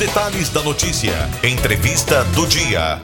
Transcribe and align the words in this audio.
detalhes 0.00 0.48
da 0.48 0.62
notícia. 0.62 1.12
Entrevista 1.44 2.24
do 2.34 2.46
dia. 2.46 3.02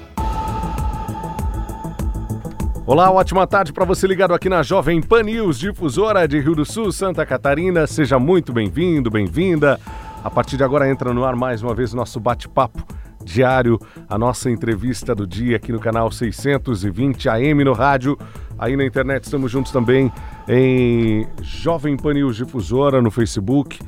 Olá, 2.86 3.10
ótima 3.10 3.46
tarde 3.46 3.70
para 3.70 3.84
você 3.84 4.06
ligado 4.06 4.32
aqui 4.32 4.48
na 4.48 4.62
Jovem 4.62 5.02
Pan 5.02 5.24
News, 5.24 5.58
difusora 5.58 6.26
de 6.26 6.40
Rio 6.40 6.54
do 6.54 6.64
Sul, 6.64 6.90
Santa 6.90 7.26
Catarina. 7.26 7.86
Seja 7.86 8.18
muito 8.18 8.50
bem-vindo, 8.50 9.10
bem-vinda. 9.10 9.78
A 10.24 10.30
partir 10.30 10.56
de 10.56 10.64
agora 10.64 10.88
entra 10.88 11.12
no 11.12 11.22
ar 11.22 11.36
mais 11.36 11.62
uma 11.62 11.74
vez 11.74 11.92
o 11.92 11.96
nosso 11.96 12.18
bate-papo 12.18 12.82
diário, 13.22 13.78
a 14.08 14.16
nossa 14.16 14.50
entrevista 14.50 15.14
do 15.14 15.26
dia 15.26 15.56
aqui 15.56 15.72
no 15.72 15.78
canal 15.78 16.10
620 16.10 17.28
AM 17.28 17.62
no 17.62 17.74
rádio. 17.74 18.16
Aí 18.58 18.74
na 18.74 18.86
internet 18.86 19.24
estamos 19.24 19.52
juntos 19.52 19.70
também 19.70 20.10
em 20.48 21.26
Jovem 21.42 21.94
Pan 21.94 22.14
News 22.14 22.36
Difusora 22.36 23.02
no 23.02 23.10
Facebook, 23.10 23.80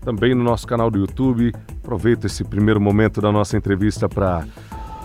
também 0.00 0.34
no 0.34 0.42
nosso 0.42 0.66
canal 0.66 0.90
do 0.90 0.98
YouTube. 0.98 1.52
Aproveita 1.82 2.28
esse 2.28 2.44
primeiro 2.44 2.80
momento 2.80 3.20
da 3.20 3.32
nossa 3.32 3.56
entrevista 3.56 4.08
para 4.08 4.46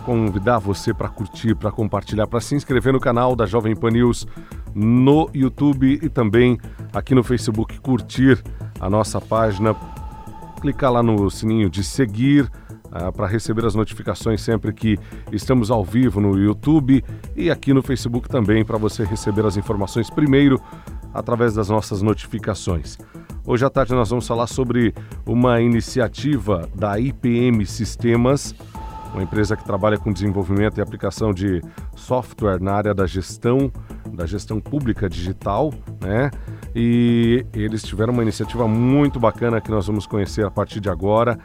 convidar 0.06 0.60
você 0.60 0.94
para 0.94 1.10
curtir, 1.10 1.56
para 1.56 1.72
compartilhar, 1.72 2.28
para 2.28 2.40
se 2.40 2.54
inscrever 2.54 2.94
no 2.94 3.00
canal 3.00 3.36
da 3.36 3.48
Jovem 3.48 3.76
Pan 3.76 3.90
News 3.90 4.28
no 4.76 5.28
YouTube 5.34 6.00
e 6.02 6.08
também 6.08 6.60
aqui 6.94 7.16
no 7.16 7.24
Facebook, 7.24 7.80
curtir 7.80 8.42
a 8.80 8.88
nossa 8.90 9.20
página, 9.20 9.76
clicar 10.62 10.94
lá 10.94 11.02
no 11.02 11.30
sininho 11.32 11.68
de 11.68 11.84
seguir 11.84 12.44
uh, 12.86 13.12
para 13.12 13.26
receber 13.26 13.66
as 13.66 13.74
notificações 13.74 14.40
sempre 14.40 14.72
que 14.72 15.00
estamos 15.32 15.72
ao 15.72 15.84
vivo 15.84 16.22
no 16.22 16.38
YouTube 16.38 17.04
e 17.36 17.50
aqui 17.50 17.74
no 17.74 17.82
Facebook 17.82 18.30
também 18.30 18.64
para 18.64 18.78
você 18.78 19.04
receber 19.04 19.48
as 19.48 19.58
informações 19.58 20.12
primeiro 20.12 20.62
através 21.18 21.56
das 21.56 21.68
nossas 21.68 22.04
notificações. 22.04 22.96
Hoje 23.44 23.66
à 23.66 23.70
tarde 23.72 23.94
nós 23.94 24.10
vamos 24.10 24.28
falar 24.28 24.46
sobre 24.46 24.94
uma 25.26 25.60
iniciativa 25.60 26.70
da 26.76 27.00
IPM 27.00 27.66
Sistemas, 27.66 28.54
uma 29.14 29.24
empresa 29.24 29.58
que 29.58 29.64
trabalha 29.64 29.98
com 29.98 30.14
desenvolvimento 30.14 30.78
e 30.78 30.82
aplicação 30.82 31.34
de 31.34 31.60
software 31.96 32.62
na 32.62 32.74
área 32.74 32.94
da 32.94 33.08
gestão, 33.08 33.72
da 34.14 34.28
gestão 34.28 34.60
pública 34.60 35.10
digital, 35.10 35.74
né? 36.00 36.30
E 36.76 37.44
eles 37.52 37.82
tiveram 37.82 38.14
uma 38.14 38.22
iniciativa 38.22 38.68
muito 38.68 39.20
bacana 39.20 39.60
que 39.60 39.72
nós 39.72 39.88
vamos 39.88 40.06
conhecer 40.06 40.46
a 40.46 40.52
partir 40.52 40.80
de 40.80 40.90
agora, 40.90 41.40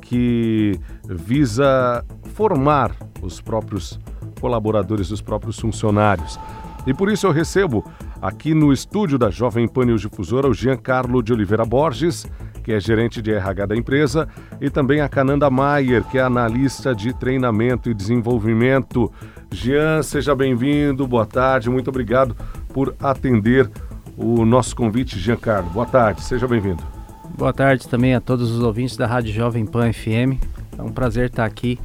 que 0.00 0.80
visa 1.08 2.04
formar 2.34 2.90
os 3.22 3.40
próprios 3.40 4.00
colaboradores, 4.40 5.12
os 5.12 5.20
próprios 5.20 5.60
funcionários. 5.60 6.40
E 6.86 6.92
por 6.92 7.10
isso 7.10 7.26
eu 7.26 7.30
recebo 7.30 7.84
aqui 8.20 8.54
no 8.54 8.72
estúdio 8.72 9.18
da 9.18 9.30
Jovem 9.30 9.68
Pan 9.68 9.86
News 9.86 10.00
Difusora 10.00 10.48
o 10.48 10.54
Giancarlo 10.54 11.22
de 11.22 11.32
Oliveira 11.32 11.64
Borges, 11.64 12.26
que 12.64 12.72
é 12.72 12.80
gerente 12.80 13.22
de 13.22 13.32
RH 13.32 13.66
da 13.66 13.76
empresa, 13.76 14.28
e 14.60 14.68
também 14.68 15.00
a 15.00 15.08
Cananda 15.08 15.48
Maier, 15.48 16.02
que 16.04 16.18
é 16.18 16.22
analista 16.22 16.94
de 16.94 17.12
treinamento 17.12 17.90
e 17.90 17.94
desenvolvimento. 17.94 19.12
Jean, 19.50 20.02
seja 20.02 20.34
bem-vindo, 20.34 21.06
boa 21.06 21.26
tarde, 21.26 21.70
muito 21.70 21.88
obrigado 21.88 22.36
por 22.72 22.94
atender 23.00 23.70
o 24.16 24.44
nosso 24.44 24.74
convite, 24.74 25.18
Giancarlo. 25.18 25.70
Boa 25.70 25.86
tarde, 25.86 26.22
seja 26.22 26.46
bem-vindo. 26.48 26.82
Boa 27.36 27.52
tarde 27.52 27.88
também 27.88 28.14
a 28.14 28.20
todos 28.20 28.50
os 28.50 28.60
ouvintes 28.60 28.96
da 28.96 29.06
Rádio 29.06 29.32
Jovem 29.32 29.64
Pan 29.64 29.92
FM. 29.92 30.38
É 30.78 30.82
um 30.82 30.92
prazer 30.92 31.26
estar 31.26 31.44
aqui, 31.44 31.78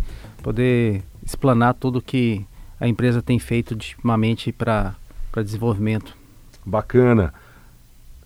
poder 0.44 1.04
explanar 1.26 1.74
tudo 1.74 2.02
que 2.02 2.46
a 2.80 2.88
empresa 2.88 3.22
tem 3.22 3.40
feito 3.40 3.72
ultimamente 3.72 4.52
para 4.52 4.96
desenvolvimento. 5.44 6.16
Bacana. 6.66 7.34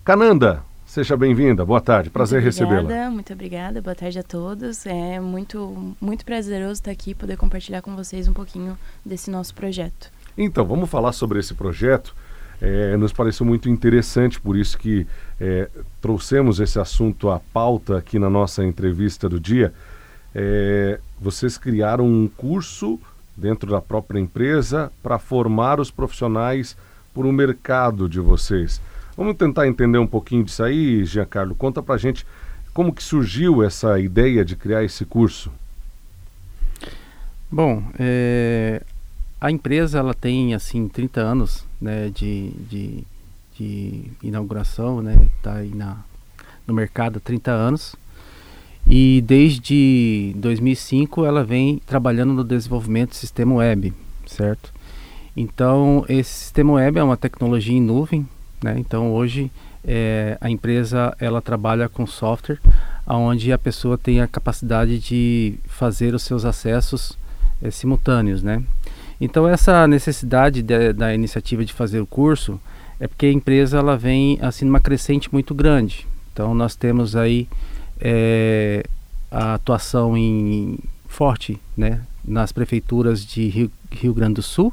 Cananda, 0.04 0.62
seja 0.84 1.16
bem-vinda. 1.16 1.64
Boa 1.64 1.80
tarde, 1.80 2.10
prazer 2.10 2.42
recebê-la. 2.42 3.10
Muito 3.10 3.32
obrigada, 3.32 3.80
boa 3.80 3.94
tarde 3.94 4.18
a 4.18 4.22
todos. 4.22 4.84
É 4.84 5.20
muito, 5.20 5.94
muito 6.00 6.24
prazeroso 6.24 6.72
estar 6.72 6.90
aqui 6.90 7.10
e 7.10 7.14
poder 7.14 7.36
compartilhar 7.36 7.82
com 7.82 7.94
vocês 7.96 8.28
um 8.28 8.32
pouquinho 8.32 8.76
desse 9.04 9.30
nosso 9.30 9.54
projeto. 9.54 10.10
Então, 10.36 10.64
vamos 10.64 10.90
falar 10.90 11.12
sobre 11.12 11.38
esse 11.38 11.54
projeto. 11.54 12.14
É, 12.60 12.96
nos 12.96 13.12
pareceu 13.12 13.44
muito 13.44 13.68
interessante, 13.68 14.40
por 14.40 14.56
isso 14.56 14.78
que 14.78 15.06
é, 15.40 15.68
trouxemos 16.00 16.60
esse 16.60 16.78
assunto 16.78 17.28
à 17.28 17.40
pauta 17.40 17.98
aqui 17.98 18.18
na 18.18 18.30
nossa 18.30 18.64
entrevista 18.64 19.28
do 19.28 19.40
dia. 19.40 19.72
É, 20.34 21.00
vocês 21.20 21.58
criaram 21.58 22.06
um 22.06 22.28
curso 22.28 23.00
dentro 23.36 23.70
da 23.70 23.80
própria 23.80 24.20
empresa 24.20 24.92
para 25.02 25.18
formar 25.18 25.80
os 25.80 25.90
profissionais 25.90 26.76
para 27.14 27.26
o 27.26 27.32
mercado 27.32 28.08
de 28.08 28.20
vocês. 28.20 28.80
Vamos 29.16 29.36
tentar 29.36 29.66
entender 29.66 29.98
um 29.98 30.06
pouquinho 30.06 30.44
disso 30.44 30.62
aí, 30.62 31.04
Giancarlo. 31.04 31.54
Conta 31.54 31.82
para 31.82 31.98
gente 31.98 32.26
como 32.72 32.92
que 32.92 33.02
surgiu 33.02 33.62
essa 33.62 33.98
ideia 34.00 34.44
de 34.44 34.56
criar 34.56 34.82
esse 34.82 35.04
curso. 35.04 35.52
Bom, 37.50 37.82
é, 37.98 38.82
a 39.38 39.50
empresa 39.50 39.98
ela 39.98 40.14
tem 40.14 40.54
assim 40.54 40.88
30 40.88 41.20
anos 41.20 41.66
né, 41.78 42.08
de, 42.08 42.50
de, 42.70 43.04
de 43.58 44.04
inauguração, 44.22 45.02
né, 45.02 45.28
está 45.36 45.56
aí 45.56 45.74
na, 45.74 45.98
no 46.66 46.72
mercado 46.72 47.18
há 47.18 47.20
30 47.20 47.50
anos. 47.50 47.94
E 48.94 49.22
desde 49.22 50.34
2005 50.36 51.24
ela 51.24 51.42
vem 51.42 51.80
trabalhando 51.86 52.34
no 52.34 52.44
desenvolvimento 52.44 53.08
do 53.08 53.16
sistema 53.16 53.54
web, 53.54 53.90
certo? 54.26 54.70
Então 55.34 56.04
esse 56.10 56.28
sistema 56.28 56.74
web 56.74 56.98
é 56.98 57.02
uma 57.02 57.16
tecnologia 57.16 57.74
em 57.74 57.80
nuvem, 57.80 58.28
né? 58.62 58.74
Então 58.76 59.10
hoje 59.14 59.50
é, 59.82 60.36
a 60.42 60.50
empresa 60.50 61.16
ela 61.18 61.40
trabalha 61.40 61.88
com 61.88 62.06
software 62.06 62.58
onde 63.06 63.50
a 63.50 63.56
pessoa 63.56 63.96
tem 63.96 64.20
a 64.20 64.28
capacidade 64.28 64.98
de 64.98 65.54
fazer 65.64 66.14
os 66.14 66.22
seus 66.22 66.44
acessos 66.44 67.16
é, 67.62 67.70
simultâneos, 67.70 68.42
né? 68.42 68.62
Então 69.18 69.48
essa 69.48 69.86
necessidade 69.86 70.60
de, 70.60 70.92
da 70.92 71.14
iniciativa 71.14 71.64
de 71.64 71.72
fazer 71.72 72.00
o 72.00 72.06
curso 72.06 72.60
é 73.00 73.08
porque 73.08 73.24
a 73.24 73.32
empresa 73.32 73.78
ela 73.78 73.96
vem 73.96 74.38
assim 74.42 74.66
numa 74.66 74.80
crescente 74.80 75.32
muito 75.32 75.54
grande. 75.54 76.06
Então 76.30 76.54
nós 76.54 76.76
temos 76.76 77.16
aí 77.16 77.48
é, 78.02 78.84
a 79.30 79.54
atuação 79.54 80.16
em 80.16 80.78
forte 81.06 81.58
né, 81.76 82.00
nas 82.24 82.50
prefeituras 82.50 83.24
de 83.24 83.48
Rio, 83.48 83.70
Rio 83.90 84.12
Grande 84.12 84.34
do 84.34 84.42
Sul, 84.42 84.72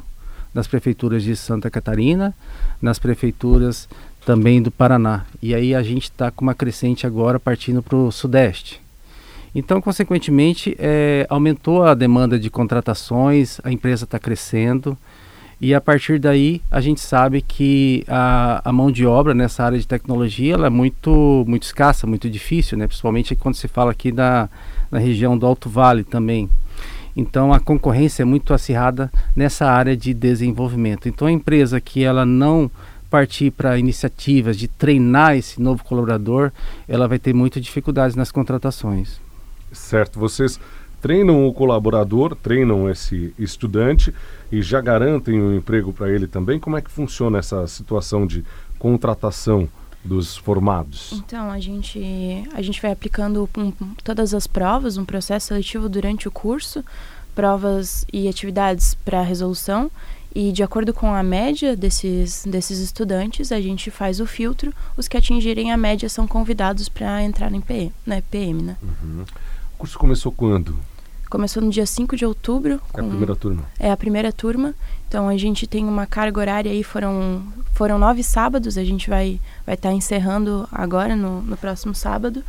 nas 0.54 0.68
prefeituras 0.68 1.22
de 1.24 1.36
Santa 1.36 1.70
Catarina, 1.70 2.36
nas 2.82 2.98
prefeituras 2.98 3.88
também 4.26 4.62
do 4.62 4.72
Paraná. 4.72 5.26
E 5.42 5.54
aí 5.54 5.76
a 5.76 5.84
gente 5.84 6.06
está 6.06 6.32
com 6.32 6.44
uma 6.44 6.56
crescente 6.56 7.06
agora 7.06 7.40
partindo 7.40 7.84
para 7.84 7.96
o 7.96 8.12
Sudeste. 8.12 8.82
Então, 9.54 9.82
consequentemente, 9.82 10.76
é, 10.80 11.26
aumentou 11.30 11.84
a 11.84 11.94
demanda 11.94 12.38
de 12.40 12.50
contratações, 12.50 13.60
a 13.64 13.72
empresa 13.72 14.06
está 14.06 14.20
crescendo. 14.20 14.98
E 15.62 15.74
a 15.74 15.82
partir 15.82 16.20
daí 16.20 16.62
a 16.72 16.80
gente 16.80 17.02
sabe 17.02 17.42
que 17.42 18.06
a, 18.08 18.62
a 18.64 18.72
mão 18.72 18.90
de 18.90 19.06
obra 19.06 19.34
nessa 19.34 19.64
área 19.64 19.78
de 19.78 19.86
tecnologia 19.86 20.54
ela 20.54 20.68
é 20.68 20.70
muito, 20.70 21.44
muito 21.46 21.64
escassa, 21.64 22.08
muito 22.08 22.30
difícil, 22.30 22.78
né? 22.78 22.88
principalmente 22.88 23.36
quando 23.36 23.56
se 23.56 23.68
fala 23.68 23.92
aqui 23.92 24.12
da, 24.12 24.50
na 24.90 25.00
região 25.00 25.38
do 25.38 25.46
Alto 25.46 25.70
Vale 25.70 26.06
também. 26.06 26.50
Então 27.16 27.52
a 27.52 27.60
concorrência 27.60 28.22
é 28.22 28.26
muito 28.26 28.54
acirrada 28.54 29.12
nessa 29.36 29.70
área 29.70 29.98
de 29.98 30.14
desenvolvimento. 30.14 31.10
Então 31.10 31.28
a 31.28 31.32
empresa 31.32 31.82
que 31.82 32.04
ela 32.04 32.26
não 32.26 32.72
partir 33.10 33.52
para 33.52 33.78
iniciativas 33.78 34.56
de 34.56 34.68
treinar 34.68 35.36
esse 35.36 35.62
novo 35.62 35.84
colaborador, 35.84 36.52
ela 36.88 37.08
vai 37.08 37.20
ter 37.20 37.34
muitas 37.34 37.62
dificuldades 37.62 38.16
nas 38.16 38.32
contratações. 38.32 39.20
Certo, 39.72 40.20
vocês 40.20 40.60
treinam 41.02 41.48
o 41.48 41.54
colaborador, 41.54 42.36
treinam 42.36 42.90
esse 42.90 43.34
estudante 43.38 44.14
e 44.52 44.62
já 44.62 44.82
garantem 44.82 45.42
um 45.42 45.56
emprego 45.56 45.94
para 45.94 46.10
ele 46.10 46.28
também? 46.28 46.60
Como 46.60 46.78
é 46.78 46.82
que 46.82 46.92
funciona 46.92 47.40
essa 47.40 47.66
situação 47.68 48.26
de 48.26 48.44
contratação 48.78 49.68
dos 50.04 50.38
formados? 50.38 51.12
Então, 51.14 51.50
a 51.52 51.60
gente, 51.60 52.00
a 52.54 52.62
gente 52.62 52.82
vai 52.82 52.92
aplicando 52.92 53.50
um, 53.58 53.72
todas 54.04 54.34
as 54.34 54.48
provas, 54.48 54.98
um 54.98 55.06
processo 55.06 55.48
seletivo 55.48 55.90
durante 55.90 56.28
o 56.28 56.32
curso, 56.32 56.84
provas 57.36 58.06
e 58.12 58.28
atividades 58.28 58.96
para 58.96 59.22
resolução. 59.22 59.92
E 60.34 60.52
de 60.52 60.62
acordo 60.62 60.94
com 60.94 61.14
a 61.14 61.24
média 61.24 61.76
desses, 61.76 62.44
desses 62.46 62.80
estudantes, 62.80 63.52
a 63.52 63.60
gente 63.60 63.90
faz 63.90 64.20
o 64.20 64.28
filtro. 64.28 64.72
Os 64.96 65.08
que 65.08 65.18
atingirem 65.18 65.72
a 65.72 65.78
média 65.78 66.08
são 66.08 66.28
convidados 66.28 66.88
para 66.88 67.24
entrar 67.24 67.52
em 67.52 67.62
PM, 67.62 67.92
né? 68.06 68.22
PM, 68.30 68.62
né? 68.62 68.78
Uhum. 68.82 69.26
O 69.80 69.88
curso 69.88 69.98
começou 69.98 70.30
quando? 70.30 70.76
Começou 71.30 71.64
no 71.64 71.70
dia 71.70 71.86
5 71.86 72.18
de 72.18 72.26
outubro. 72.26 72.82
É 72.94 73.00
a 73.00 73.04
primeira 73.04 73.34
turma. 73.34 73.64
É 73.80 73.92
a 73.92 73.96
primeira 73.96 74.34
turma. 74.34 74.76
Então 75.08 75.30
a 75.30 75.38
gente 75.38 75.66
tem 75.66 75.86
uma 75.86 76.06
carga 76.06 76.38
horária 76.38 76.70
aí, 76.70 76.84
foram, 76.84 77.42
foram 77.74 77.98
nove 77.98 78.22
sábados, 78.22 78.78
a 78.78 78.84
gente 78.84 79.10
vai 79.10 79.30
estar 79.30 79.66
vai 79.66 79.78
tá 79.78 79.94
encerrando 79.94 80.68
agora 80.70 81.16
no, 81.16 81.42
no 81.44 81.56
próximo 81.56 81.96
sábado. 81.96 82.44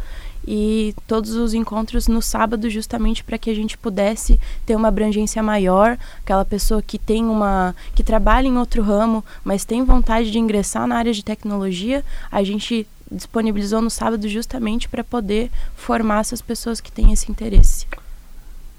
E 0.45 0.93
todos 1.07 1.31
os 1.37 1.55
encontros 1.55 2.09
no 2.09 2.21
sábado, 2.21 2.69
justamente 2.69 3.23
para 3.23 3.39
que 3.39 3.49
a 3.49 3.55
gente 3.55 3.79
pudesse 3.79 4.41
ter 4.67 4.75
uma 4.75 4.89
abrangência 4.89 5.41
maior, 5.41 5.97
aquela 6.25 6.45
pessoa 6.45 6.83
que 6.83 6.99
tem 6.99 7.25
uma. 7.25 7.77
que 7.95 8.03
trabalha 8.03 8.49
em 8.49 8.59
outro 8.59 8.83
ramo, 8.83 9.25
mas 9.45 9.65
tem 9.65 9.85
vontade 9.85 10.33
de 10.33 10.39
ingressar 10.41 10.85
na 10.89 10.97
área 10.97 11.13
de 11.13 11.25
tecnologia, 11.25 12.05
a 12.29 12.43
gente 12.43 12.89
disponibilizou 13.11 13.83
no 13.83 13.91
sábado 13.91 14.29
justamente 14.29 14.89
para 14.89 15.03
poder 15.03 15.51
formar 15.75 16.21
essas 16.21 16.41
pessoas 16.41 16.81
que 16.81 16.93
têm 16.93 17.13
esse 17.13 17.31
interesse. 17.31 17.87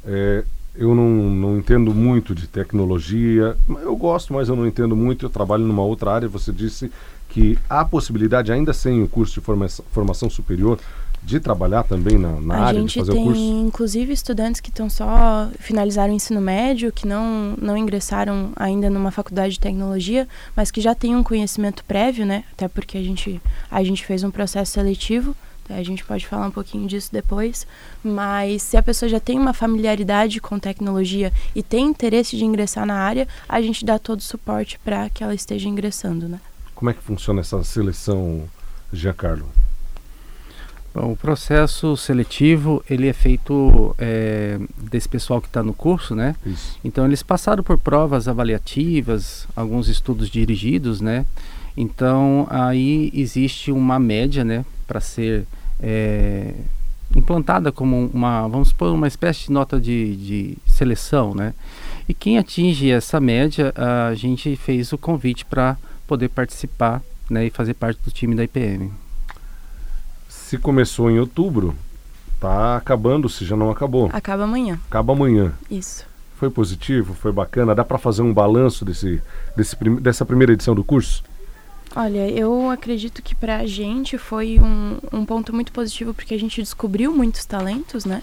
É, 0.05 0.43
eu 0.75 0.95
não, 0.95 1.09
não 1.09 1.57
entendo 1.57 1.93
muito 1.93 2.33
de 2.33 2.47
tecnologia, 2.47 3.57
eu 3.67 3.95
gosto, 3.95 4.33
mas 4.33 4.47
eu 4.47 4.55
não 4.55 4.65
entendo 4.65 4.95
muito. 4.95 5.25
Eu 5.25 5.29
trabalho 5.29 5.65
numa 5.65 5.83
outra 5.83 6.11
área. 6.11 6.29
Você 6.29 6.51
disse 6.51 6.91
que 7.29 7.57
há 7.69 7.83
possibilidade, 7.83 8.51
ainda 8.51 8.73
sem 8.73 9.03
o 9.03 9.07
curso 9.07 9.33
de 9.33 9.41
formação, 9.41 9.85
formação 9.91 10.29
superior, 10.29 10.79
de 11.23 11.39
trabalhar 11.39 11.83
também 11.83 12.17
na, 12.17 12.39
na 12.41 12.55
área 12.57 12.83
de 12.83 12.99
fazer 12.99 13.11
tem, 13.11 13.21
o 13.21 13.25
curso? 13.25 13.41
inclusive, 13.41 14.11
estudantes 14.11 14.59
que 14.59 14.69
estão 14.69 14.89
só 14.89 15.49
finalizaram 15.59 16.11
o 16.11 16.15
ensino 16.15 16.41
médio, 16.41 16.91
que 16.91 17.07
não, 17.07 17.55
não 17.61 17.77
ingressaram 17.77 18.51
ainda 18.55 18.89
numa 18.89 19.11
faculdade 19.11 19.53
de 19.53 19.59
tecnologia, 19.59 20.27
mas 20.55 20.71
que 20.71 20.81
já 20.81 20.95
têm 20.95 21.15
um 21.15 21.23
conhecimento 21.23 21.83
prévio, 21.85 22.25
né? 22.25 22.43
Até 22.51 22.67
porque 22.67 22.97
a 22.97 23.03
gente, 23.03 23.39
a 23.69 23.83
gente 23.83 24.05
fez 24.05 24.23
um 24.23 24.31
processo 24.31 24.71
seletivo, 24.71 25.35
tá? 25.67 25.75
a 25.75 25.83
gente 25.83 26.03
pode 26.03 26.25
falar 26.25 26.47
um 26.47 26.51
pouquinho 26.51 26.87
disso 26.87 27.09
depois. 27.11 27.67
Mas 28.03 28.63
se 28.63 28.75
a 28.75 28.83
pessoa 28.83 29.07
já 29.07 29.19
tem 29.19 29.37
uma 29.37 29.53
familiaridade 29.53 30.41
com 30.41 30.57
tecnologia 30.57 31.31
e 31.55 31.61
tem 31.61 31.85
interesse 31.85 32.35
de 32.35 32.43
ingressar 32.43 32.85
na 32.85 32.95
área, 32.95 33.27
a 33.47 33.61
gente 33.61 33.85
dá 33.85 33.99
todo 33.99 34.19
o 34.19 34.23
suporte 34.23 34.79
para 34.83 35.07
que 35.09 35.23
ela 35.23 35.35
esteja 35.35 35.69
ingressando, 35.69 36.27
né? 36.27 36.39
Como 36.73 36.89
é 36.89 36.93
que 36.93 37.03
funciona 37.03 37.41
essa 37.41 37.63
seleção, 37.63 38.49
Giancarlo? 38.91 39.47
Bom, 40.93 41.13
o 41.13 41.15
processo 41.15 41.95
seletivo 41.95 42.83
ele 42.89 43.07
é 43.07 43.13
feito 43.13 43.95
é, 43.97 44.59
desse 44.77 45.07
pessoal 45.07 45.39
que 45.39 45.47
está 45.47 45.63
no 45.63 45.73
curso, 45.73 46.13
né? 46.13 46.35
Isso. 46.45 46.77
Então 46.83 47.05
eles 47.05 47.23
passaram 47.23 47.63
por 47.63 47.77
provas 47.77 48.27
avaliativas, 48.27 49.47
alguns 49.55 49.87
estudos 49.87 50.29
dirigidos, 50.29 50.99
né? 50.99 51.25
Então 51.77 52.45
aí 52.49 53.09
existe 53.13 53.71
uma 53.71 53.97
média, 53.97 54.43
né, 54.43 54.65
para 54.85 54.99
ser 54.99 55.47
é, 55.79 56.53
implantada 57.15 57.71
como 57.71 58.09
uma, 58.13 58.45
vamos 58.49 58.69
supor, 58.69 58.93
uma 58.93 59.07
espécie 59.07 59.45
de 59.45 59.51
nota 59.51 59.79
de, 59.79 60.17
de 60.17 60.57
seleção, 60.65 61.33
né? 61.33 61.53
E 62.09 62.13
quem 62.13 62.37
atinge 62.37 62.91
essa 62.91 63.21
média, 63.21 63.73
a 64.09 64.13
gente 64.13 64.57
fez 64.57 64.91
o 64.91 64.97
convite 64.97 65.45
para 65.45 65.77
poder 66.05 66.27
participar, 66.27 67.01
né, 67.29 67.45
e 67.45 67.49
fazer 67.49 67.75
parte 67.75 68.01
do 68.03 68.11
time 68.11 68.35
da 68.35 68.43
IPM 68.43 68.91
se 70.51 70.57
começou 70.57 71.09
em 71.09 71.17
outubro, 71.17 71.73
tá 72.37 72.75
acabando, 72.75 73.29
se 73.29 73.45
já 73.45 73.55
não 73.55 73.71
acabou. 73.71 74.09
Acaba 74.11 74.43
amanhã. 74.43 74.77
Acaba 74.89 75.13
amanhã. 75.13 75.53
Isso. 75.69 76.05
Foi 76.35 76.49
positivo, 76.49 77.13
foi 77.13 77.31
bacana. 77.31 77.73
Dá 77.73 77.85
para 77.85 77.97
fazer 77.97 78.21
um 78.21 78.33
balanço 78.33 78.83
desse, 78.83 79.21
desse, 79.55 79.77
dessa 80.01 80.25
primeira 80.25 80.51
edição 80.51 80.75
do 80.75 80.83
curso? 80.83 81.23
Olha, 81.95 82.29
eu 82.29 82.69
acredito 82.69 83.21
que 83.21 83.33
para 83.33 83.59
a 83.59 83.65
gente 83.65 84.17
foi 84.17 84.59
um, 84.59 84.97
um 85.13 85.25
ponto 85.25 85.55
muito 85.55 85.71
positivo 85.71 86.13
porque 86.13 86.33
a 86.33 86.39
gente 86.39 86.61
descobriu 86.61 87.13
muitos 87.13 87.45
talentos, 87.45 88.03
né? 88.03 88.21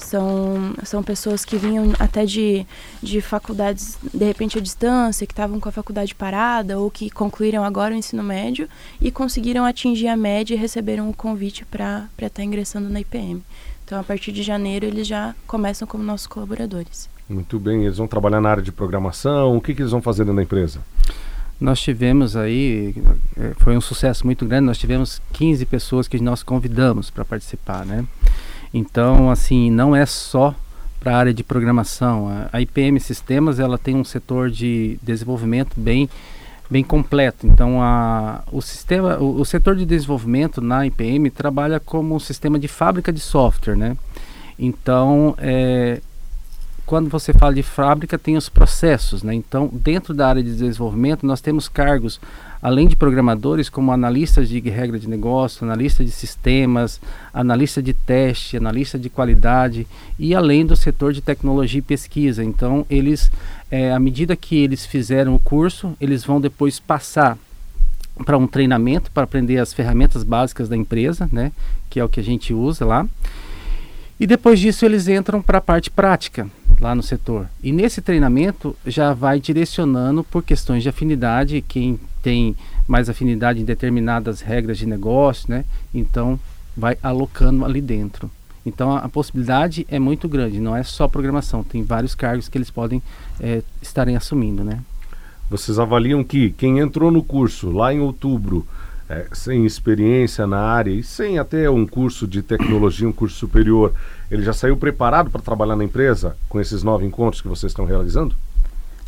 São, 0.00 0.74
são 0.84 1.02
pessoas 1.02 1.44
que 1.44 1.56
vinham 1.56 1.92
até 1.98 2.24
de, 2.24 2.66
de 3.02 3.20
faculdades, 3.20 3.98
de 4.12 4.24
repente 4.24 4.58
à 4.58 4.60
distância, 4.60 5.26
que 5.26 5.32
estavam 5.32 5.60
com 5.60 5.68
a 5.68 5.72
faculdade 5.72 6.14
parada 6.14 6.78
ou 6.78 6.90
que 6.90 7.10
concluíram 7.10 7.64
agora 7.64 7.94
o 7.94 7.96
ensino 7.96 8.22
médio 8.22 8.68
e 9.00 9.10
conseguiram 9.10 9.64
atingir 9.64 10.08
a 10.08 10.16
média 10.16 10.54
e 10.54 10.58
receberam 10.58 11.08
o 11.08 11.14
convite 11.14 11.64
para 11.64 12.08
estar 12.16 12.30
tá 12.30 12.44
ingressando 12.44 12.88
na 12.88 13.00
IPM. 13.00 13.42
Então, 13.84 13.98
a 13.98 14.04
partir 14.04 14.30
de 14.30 14.42
janeiro, 14.42 14.86
eles 14.86 15.06
já 15.06 15.34
começam 15.46 15.86
como 15.86 16.04
nossos 16.04 16.26
colaboradores. 16.26 17.08
Muito 17.28 17.58
bem, 17.58 17.84
eles 17.84 17.98
vão 17.98 18.06
trabalhar 18.06 18.40
na 18.40 18.50
área 18.50 18.62
de 18.62 18.72
programação. 18.72 19.56
O 19.56 19.60
que, 19.60 19.74
que 19.74 19.82
eles 19.82 19.92
vão 19.92 20.02
fazer 20.02 20.24
na 20.24 20.42
empresa? 20.42 20.80
Nós 21.60 21.80
tivemos 21.80 22.36
aí, 22.36 22.94
é, 23.36 23.52
foi 23.58 23.76
um 23.76 23.80
sucesso 23.80 24.24
muito 24.24 24.46
grande, 24.46 24.66
nós 24.66 24.78
tivemos 24.78 25.20
15 25.34 25.66
pessoas 25.66 26.08
que 26.08 26.18
nós 26.18 26.42
convidamos 26.42 27.10
para 27.10 27.24
participar, 27.24 27.84
né? 27.84 28.04
Então, 28.72 29.30
assim, 29.30 29.70
não 29.70 29.94
é 29.94 30.06
só 30.06 30.54
para 31.00 31.14
a 31.14 31.18
área 31.18 31.34
de 31.34 31.42
programação. 31.42 32.28
A 32.52 32.60
IPM 32.60 33.00
Sistemas 33.00 33.58
ela 33.58 33.78
tem 33.78 33.96
um 33.96 34.04
setor 34.04 34.50
de 34.50 34.98
desenvolvimento 35.02 35.78
bem 35.78 36.08
bem 36.70 36.84
completo. 36.84 37.48
Então, 37.48 37.82
a, 37.82 38.44
o 38.52 38.62
sistema, 38.62 39.18
o, 39.18 39.40
o, 39.40 39.44
setor 39.44 39.74
de 39.74 39.84
desenvolvimento 39.84 40.60
na 40.60 40.86
IPM 40.86 41.28
trabalha 41.28 41.80
como 41.80 42.14
um 42.14 42.20
sistema 42.20 42.60
de 42.60 42.68
fábrica 42.68 43.12
de 43.12 43.18
software, 43.18 43.76
né? 43.76 43.96
Então, 44.56 45.34
é, 45.38 46.00
quando 46.86 47.10
você 47.10 47.32
fala 47.32 47.52
de 47.52 47.64
fábrica, 47.64 48.16
tem 48.16 48.36
os 48.36 48.48
processos, 48.48 49.24
né? 49.24 49.34
Então, 49.34 49.68
dentro 49.72 50.14
da 50.14 50.28
área 50.28 50.42
de 50.44 50.54
desenvolvimento, 50.54 51.26
nós 51.26 51.40
temos 51.40 51.68
cargos 51.68 52.20
além 52.62 52.86
de 52.86 52.96
programadores, 52.96 53.68
como 53.68 53.92
analistas 53.92 54.48
de 54.48 54.60
regra 54.60 54.98
de 54.98 55.08
negócio, 55.08 55.64
analista 55.64 56.04
de 56.04 56.10
sistemas, 56.10 57.00
analista 57.32 57.82
de 57.82 57.94
teste, 57.94 58.56
analista 58.56 58.98
de 58.98 59.08
qualidade 59.08 59.86
e 60.18 60.34
além 60.34 60.66
do 60.66 60.76
setor 60.76 61.12
de 61.12 61.22
tecnologia 61.22 61.78
e 61.78 61.82
pesquisa. 61.82 62.44
Então, 62.44 62.84
eles, 62.90 63.30
é, 63.70 63.92
à 63.92 63.98
medida 63.98 64.36
que 64.36 64.56
eles 64.56 64.84
fizeram 64.84 65.34
o 65.34 65.38
curso, 65.38 65.96
eles 66.00 66.24
vão 66.24 66.40
depois 66.40 66.78
passar 66.78 67.38
para 68.24 68.36
um 68.36 68.46
treinamento 68.46 69.10
para 69.10 69.24
aprender 69.24 69.58
as 69.58 69.72
ferramentas 69.72 70.22
básicas 70.22 70.68
da 70.68 70.76
empresa, 70.76 71.28
né, 71.32 71.52
que 71.88 71.98
é 71.98 72.04
o 72.04 72.08
que 72.08 72.20
a 72.20 72.24
gente 72.24 72.52
usa 72.52 72.84
lá. 72.84 73.06
E 74.20 74.26
depois 74.26 74.60
disso 74.60 74.84
eles 74.84 75.08
entram 75.08 75.40
para 75.40 75.58
a 75.58 75.62
parte 75.62 75.90
prática 75.90 76.46
lá 76.78 76.94
no 76.94 77.02
setor. 77.02 77.48
E 77.62 77.72
nesse 77.72 78.02
treinamento 78.02 78.76
já 78.86 79.14
vai 79.14 79.40
direcionando 79.40 80.22
por 80.22 80.42
questões 80.42 80.82
de 80.82 80.90
afinidade 80.90 81.64
quem 81.66 81.98
tem 82.22 82.54
mais 82.86 83.08
afinidade 83.08 83.60
em 83.60 83.64
determinadas 83.64 84.42
regras 84.42 84.76
de 84.76 84.84
negócio, 84.84 85.50
né? 85.50 85.64
Então 85.94 86.38
vai 86.76 86.98
alocando 87.02 87.64
ali 87.64 87.80
dentro. 87.80 88.30
Então 88.64 88.94
a, 88.94 88.98
a 88.98 89.08
possibilidade 89.08 89.86
é 89.90 89.98
muito 89.98 90.28
grande, 90.28 90.60
não 90.60 90.76
é 90.76 90.82
só 90.82 91.08
programação, 91.08 91.64
tem 91.64 91.82
vários 91.82 92.14
cargos 92.14 92.46
que 92.46 92.58
eles 92.58 92.70
podem 92.70 93.02
é, 93.40 93.62
estarem 93.80 94.16
assumindo, 94.16 94.62
né? 94.62 94.80
Vocês 95.48 95.78
avaliam 95.78 96.22
que 96.22 96.50
quem 96.50 96.78
entrou 96.78 97.10
no 97.10 97.24
curso 97.24 97.70
lá 97.70 97.92
em 97.92 98.00
outubro 98.00 98.66
é, 99.10 99.26
sem 99.32 99.66
experiência 99.66 100.46
na 100.46 100.60
área 100.60 100.92
e 100.92 101.02
sem 101.02 101.36
até 101.36 101.68
um 101.68 101.84
curso 101.84 102.28
de 102.28 102.42
tecnologia, 102.42 103.08
um 103.08 103.12
curso 103.12 103.36
superior, 103.36 103.92
ele 104.30 104.44
já 104.44 104.52
saiu 104.52 104.76
preparado 104.76 105.30
para 105.30 105.42
trabalhar 105.42 105.74
na 105.74 105.82
empresa 105.82 106.36
com 106.48 106.60
esses 106.60 106.84
nove 106.84 107.04
encontros 107.04 107.42
que 107.42 107.48
vocês 107.48 107.72
estão 107.72 107.84
realizando? 107.84 108.36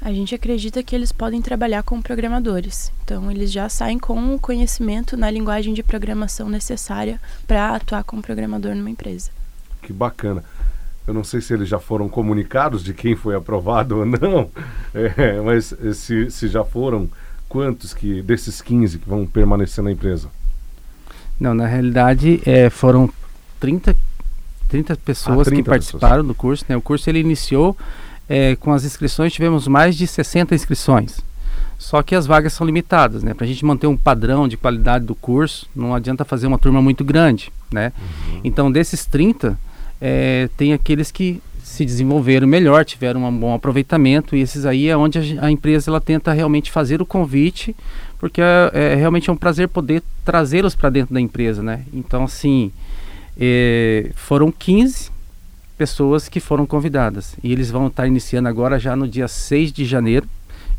A 0.00 0.12
gente 0.12 0.34
acredita 0.34 0.82
que 0.82 0.96
eles 0.96 1.12
podem 1.12 1.40
trabalhar 1.40 1.84
com 1.84 2.02
programadores. 2.02 2.93
Então, 3.04 3.31
eles 3.31 3.52
já 3.52 3.69
saem 3.69 4.00
com 4.00 4.34
o 4.34 4.40
conhecimento 4.40 5.16
na 5.16 5.31
linguagem 5.31 5.72
de 5.72 5.84
programação 5.84 6.48
necessária 6.48 7.20
para 7.46 7.76
atuar 7.76 8.02
como 8.02 8.20
programador 8.20 8.75
numa 8.75 8.90
empresa. 8.90 9.31
Que 9.81 9.93
bacana. 9.93 10.43
Eu 11.06 11.14
não 11.14 11.22
sei 11.22 11.40
se 11.40 11.55
eles 11.55 11.69
já 11.69 11.78
foram 11.78 12.08
comunicados 12.08 12.82
de 12.82 12.93
quem 12.93 13.14
foi 13.14 13.36
aprovado 13.36 13.98
ou 14.00 14.05
não, 14.05 14.50
é, 14.93 15.41
mas 15.41 15.72
se, 15.94 16.29
se 16.29 16.48
já 16.48 16.65
foram, 16.65 17.08
quantos 17.53 17.93
que 17.93 18.23
desses 18.23 18.63
15 18.63 18.99
que 18.99 19.06
vão 19.06 19.27
permanecer 19.27 19.85
na 19.85 19.93
empresa? 19.93 20.31
Não, 21.39 21.53
na 21.53 21.67
realidade 21.67 22.41
é, 22.47 22.71
foram 22.71 23.11
30, 23.61 23.94
30 24.71 24.97
pessoas 24.97 25.41
ah, 25.41 25.51
30 25.51 25.63
que 25.63 25.69
participaram 25.69 26.23
pessoas. 26.23 26.27
do 26.29 26.35
curso. 26.35 26.65
Né? 26.67 26.75
O 26.75 26.81
curso 26.81 27.11
ele 27.11 27.19
iniciou 27.19 27.77
é, 28.27 28.56
com 28.56 28.73
as 28.73 28.87
inscrições, 28.87 29.35
tivemos 29.35 29.69
mais 29.69 29.94
de 29.97 30.06
60 30.06 30.55
inscrições. 30.55 31.21
Só 31.77 32.03
que 32.03 32.15
as 32.15 32.27
vagas 32.27 32.55
são 32.55 32.67
limitadas, 32.67 33.23
né? 33.23 33.35
Para 33.35 33.44
a 33.44 33.49
gente 33.49 33.63
manter 33.67 33.87
um 33.87 33.99
padrão 33.99 34.49
de 34.49 34.56
qualidade 34.56 35.05
do 35.05 35.15
curso, 35.15 35.69
não 35.77 35.94
adianta 35.94 36.25
fazer 36.25 36.47
uma 36.47 36.56
turma 36.56 36.81
muito 36.81 37.05
grande, 37.05 37.53
né? 37.71 37.93
Uhum. 37.99 38.41
Então, 38.44 38.73
desses 38.73 39.05
30, 39.05 39.59
é, 40.01 40.49
tem 40.56 40.73
aqueles 40.73 41.11
que 41.11 41.43
se 41.82 41.86
desenvolveram 41.86 42.46
melhor, 42.46 42.84
tiveram 42.84 43.24
um 43.24 43.36
bom 43.36 43.55
aproveitamento 43.55 44.36
e 44.36 44.41
esses 44.41 44.65
aí 44.65 44.89
é 44.89 44.96
onde 44.96 45.39
a, 45.39 45.46
a 45.46 45.51
empresa 45.51 45.91
ela 45.91 46.01
tenta 46.01 46.32
realmente 46.32 46.70
fazer 46.70 47.03
o 47.03 47.06
convite, 47.06 47.74
porque 48.19 48.41
é, 48.41 48.70
é 48.72 48.94
realmente 48.94 49.29
é 49.29 49.32
um 49.32 49.36
prazer 49.36 49.69
poder 49.69 50.03
trazê-los 50.24 50.74
para 50.74 50.91
dentro 50.91 51.12
da 51.12 51.20
empresa, 51.20 51.62
né? 51.62 51.84
Então 51.93 52.24
assim, 52.24 52.72
é, 53.39 54.10
foram 54.15 54.53
15 54.53 55.10
pessoas 55.77 56.29
que 56.29 56.39
foram 56.39 56.65
convidadas 56.65 57.34
e 57.43 57.51
eles 57.51 57.70
vão 57.70 57.89
estar 57.89 58.06
iniciando 58.06 58.48
agora 58.48 58.79
já 58.79 58.94
no 58.94 59.08
dia 59.08 59.27
6 59.27 59.72
de 59.72 59.84
janeiro, 59.84 60.29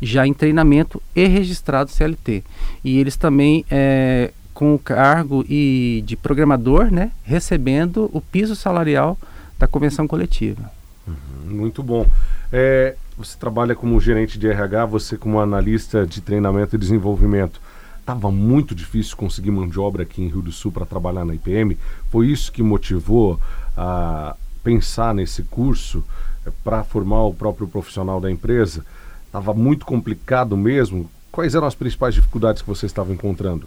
já 0.00 0.26
em 0.26 0.32
treinamento 0.32 1.02
e 1.14 1.26
registrado 1.26 1.90
CLT. 1.90 2.42
E 2.82 2.98
eles 2.98 3.16
também 3.16 3.64
é, 3.70 4.32
com 4.54 4.74
o 4.74 4.78
cargo 4.78 5.44
e 5.48 6.02
de 6.06 6.16
programador, 6.16 6.90
né, 6.90 7.10
recebendo 7.24 8.08
o 8.12 8.20
piso 8.20 8.56
salarial 8.56 9.18
da 9.58 9.66
convenção 9.66 10.06
coletiva. 10.06 10.70
Uhum, 11.06 11.56
muito 11.56 11.82
bom. 11.82 12.06
É, 12.52 12.96
você 13.16 13.36
trabalha 13.38 13.74
como 13.74 14.00
gerente 14.00 14.38
de 14.38 14.48
RH, 14.48 14.86
você 14.86 15.16
como 15.16 15.40
analista 15.40 16.06
de 16.06 16.20
treinamento 16.20 16.74
e 16.74 16.78
desenvolvimento. 16.78 17.60
Estava 18.00 18.30
muito 18.30 18.74
difícil 18.74 19.16
conseguir 19.16 19.50
mão 19.50 19.68
de 19.68 19.80
obra 19.80 20.02
aqui 20.02 20.22
em 20.22 20.28
Rio 20.28 20.42
do 20.42 20.52
Sul 20.52 20.70
para 20.70 20.84
trabalhar 20.84 21.24
na 21.24 21.34
IPM. 21.34 21.78
Foi 22.10 22.26
isso 22.26 22.52
que 22.52 22.62
motivou 22.62 23.40
a 23.76 24.36
pensar 24.62 25.14
nesse 25.14 25.42
curso 25.42 26.04
é, 26.46 26.50
para 26.62 26.84
formar 26.84 27.22
o 27.24 27.34
próprio 27.34 27.66
profissional 27.66 28.20
da 28.20 28.30
empresa? 28.30 28.84
Estava 29.26 29.54
muito 29.54 29.86
complicado 29.86 30.56
mesmo. 30.56 31.10
Quais 31.32 31.54
eram 31.54 31.66
as 31.66 31.74
principais 31.74 32.14
dificuldades 32.14 32.62
que 32.62 32.68
você 32.68 32.86
estava 32.86 33.12
encontrando? 33.12 33.66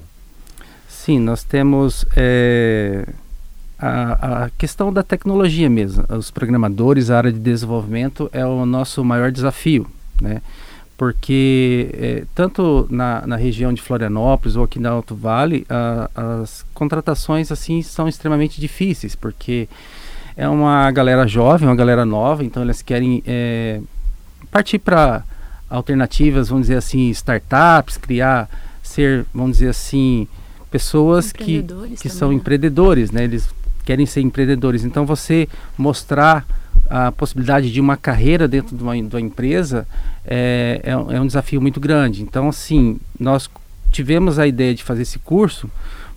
Sim, 0.87 1.19
nós 1.19 1.43
temos 1.43 2.05
é, 2.15 3.07
a, 3.79 4.45
a, 4.45 4.49
questão 4.51 4.91
da 4.91 5.03
tecnologia 5.03 5.69
mesmo. 5.69 6.03
Os 6.09 6.31
programadores, 6.31 7.09
a 7.09 7.17
área 7.17 7.31
de 7.31 7.39
desenvolvimento 7.39 8.29
é 8.33 8.45
o 8.45 8.65
nosso 8.65 9.03
maior 9.03 9.31
desafio, 9.31 9.87
né? 10.21 10.41
Porque 10.97 11.89
é, 11.93 12.23
tanto 12.33 12.87
na, 12.89 13.25
na, 13.27 13.35
região 13.35 13.71
de 13.71 13.83
Florianópolis 13.83 14.55
ou 14.55 14.63
aqui 14.63 14.79
na 14.79 14.89
Alto 14.89 15.13
Vale, 15.13 15.63
a, 15.69 16.09
as 16.41 16.65
contratações 16.73 17.51
assim 17.51 17.83
são 17.83 18.07
extremamente 18.07 18.59
difíceis, 18.59 19.15
porque 19.15 19.69
é 20.35 20.49
uma 20.49 20.89
galera 20.91 21.27
jovem, 21.27 21.67
uma 21.67 21.75
galera 21.75 22.03
nova, 22.03 22.43
então 22.43 22.63
eles 22.63 22.81
querem 22.81 23.21
é, 23.27 23.79
partir 24.49 24.79
para 24.79 25.23
alternativas, 25.69 26.49
vamos 26.49 26.67
dizer 26.67 26.77
assim, 26.77 27.09
startups, 27.09 27.97
criar, 27.97 28.49
ser, 28.81 29.23
vamos 29.31 29.57
dizer 29.57 29.69
assim, 29.69 30.27
pessoas 30.71 31.31
que, 31.31 31.63
que 31.99 32.09
são 32.09 32.29
né? 32.29 32.35
empreendedores, 32.35 33.11
né? 33.11 33.23
Eles 33.23 33.47
querem 33.87 34.05
ser 34.05 34.19
empreendedores. 34.19 34.83
Então 34.83 35.05
você 35.05 35.47
mostrar 35.77 36.45
a 36.89 37.09
possibilidade 37.09 37.71
de 37.71 37.79
uma 37.79 37.95
carreira 37.95 38.47
dentro 38.47 38.75
de 38.75 38.83
uma, 38.83 38.93
de 38.93 39.15
uma 39.15 39.21
empresa 39.21 39.87
é, 40.25 40.81
é, 40.83 40.91
é, 40.91 41.21
um 41.21 41.25
desafio 41.25 41.61
muito 41.61 41.79
grande. 41.79 42.21
Então, 42.21 42.49
assim, 42.49 42.99
nós 43.17 43.49
tivemos 43.89 44.37
a 44.37 44.45
ideia 44.45 44.75
de 44.75 44.83
fazer 44.83 45.03
esse 45.03 45.19
curso 45.19 45.69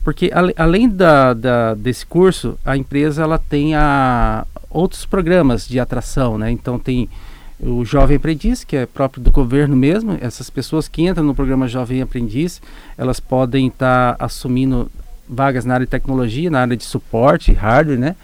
porque 0.02 0.30
além 0.56 0.88
da, 0.88 1.34
da, 1.34 1.74
desse 1.74 2.06
curso, 2.06 2.58
a 2.64 2.74
empresa 2.74 3.22
ela 3.22 3.38
tem 3.38 3.74
a, 3.74 4.46
outros 4.70 5.04
programas 5.04 5.68
de 5.68 5.78
atração, 5.78 6.38
né? 6.38 6.50
Então 6.50 6.78
tem 6.78 7.06
o 7.60 7.84
Jovem 7.84 8.16
Aprendiz, 8.16 8.64
que 8.64 8.76
é 8.76 8.86
próprio 8.86 9.22
do 9.22 9.30
governo 9.30 9.76
mesmo. 9.76 10.16
Essas 10.22 10.48
pessoas 10.48 10.88
que 10.88 11.02
entram 11.02 11.22
no 11.22 11.34
programa 11.34 11.68
Jovem 11.68 12.00
Aprendiz, 12.00 12.62
elas 12.96 13.20
podem 13.20 13.66
estar 13.66 14.16
tá 14.16 14.24
assumindo 14.24 14.90
vagas 15.30 15.64
na 15.64 15.74
área 15.74 15.86
de 15.86 15.90
tecnologia, 15.90 16.50
na 16.50 16.60
área 16.60 16.76
de 16.76 16.84
suporte, 16.84 17.52
hardware, 17.52 17.98
né? 17.98 18.16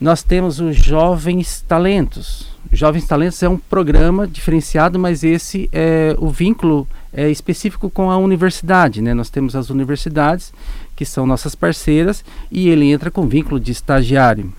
Nós 0.00 0.22
temos 0.22 0.58
os 0.58 0.76
Jovens 0.76 1.60
Talentos. 1.68 2.48
Jovens 2.72 3.06
Talentos 3.06 3.40
é 3.42 3.48
um 3.48 3.58
programa 3.58 4.26
diferenciado, 4.26 4.98
mas 4.98 5.22
esse 5.22 5.68
é 5.72 6.16
o 6.18 6.30
vínculo 6.30 6.88
é 7.12 7.30
específico 7.30 7.88
com 7.88 8.10
a 8.10 8.16
universidade, 8.16 9.00
né? 9.00 9.14
Nós 9.14 9.30
temos 9.30 9.54
as 9.54 9.70
universidades 9.70 10.52
que 10.96 11.04
são 11.04 11.26
nossas 11.26 11.54
parceiras 11.54 12.24
e 12.50 12.68
ele 12.68 12.90
entra 12.90 13.10
com 13.10 13.28
vínculo 13.28 13.60
de 13.60 13.70
estagiário. 13.70 14.52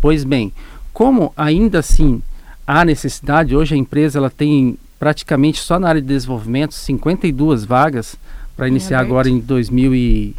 Pois 0.00 0.22
bem, 0.22 0.52
como 0.92 1.32
ainda 1.34 1.78
assim 1.78 2.22
há 2.66 2.84
necessidade, 2.84 3.56
hoje 3.56 3.74
a 3.74 3.78
empresa 3.78 4.18
ela 4.18 4.30
tem 4.30 4.76
praticamente 4.98 5.60
só 5.60 5.78
na 5.78 5.88
área 5.88 6.00
de 6.00 6.06
desenvolvimento 6.06 6.74
52 6.74 7.64
vagas 7.64 8.16
para 8.56 8.68
iniciar 8.68 9.00
agora 9.00 9.28
em 9.28 9.40
2020, 9.40 10.36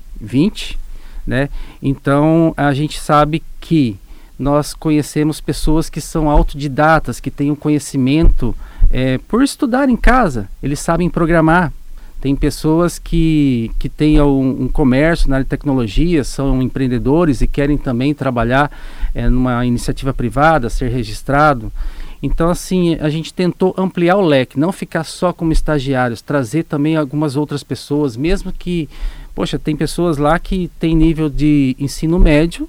né? 1.26 1.50
Então 1.82 2.54
a 2.58 2.74
gente 2.74 3.00
sabe 3.00 3.44
que 3.60 3.98
nós 4.38 4.74
conhecemos 4.74 5.40
pessoas 5.40 5.90
que 5.90 6.02
são 6.02 6.30
autodidatas, 6.30 7.20
que 7.20 7.32
têm 7.32 7.52
um 7.52 7.56
conhecimento 7.56 8.56
é, 8.90 9.18
por 9.18 9.44
estudar 9.44 9.90
em 9.90 9.96
casa, 9.96 10.50
eles 10.62 10.80
sabem 10.80 11.10
programar. 11.10 11.72
Tem 12.20 12.36
pessoas 12.36 12.98
que, 12.98 13.70
que 13.78 13.90
têm 13.90 14.22
um, 14.22 14.64
um 14.64 14.68
comércio 14.70 15.30
na 15.30 15.36
área 15.36 15.44
de 15.44 15.50
tecnologia, 15.50 16.24
são 16.24 16.62
empreendedores 16.62 17.42
e 17.42 17.48
querem 17.48 17.78
também 17.78 18.14
trabalhar 18.14 18.72
é, 19.14 19.28
numa 19.28 19.66
iniciativa 19.66 20.14
privada, 20.14 20.70
ser 20.70 20.90
registrado. 20.90 21.70
Então, 22.22 22.50
assim, 22.50 22.96
a 23.02 23.10
gente 23.10 23.34
tentou 23.34 23.76
ampliar 23.78 24.16
o 24.16 24.22
leque, 24.22 24.58
não 24.58 24.72
ficar 24.72 25.04
só 25.04 25.34
como 25.34 25.52
estagiários, 25.52 26.22
trazer 26.22 26.64
também 26.64 26.96
algumas 26.96 27.36
outras 27.36 27.62
pessoas, 27.62 28.16
mesmo 28.16 28.54
que, 28.54 28.88
poxa, 29.34 29.58
tem 29.60 29.76
pessoas 29.76 30.18
lá 30.18 30.38
que 30.40 30.70
têm 30.80 30.96
nível 30.96 31.30
de 31.30 31.76
ensino 31.80 32.20
médio 32.20 32.68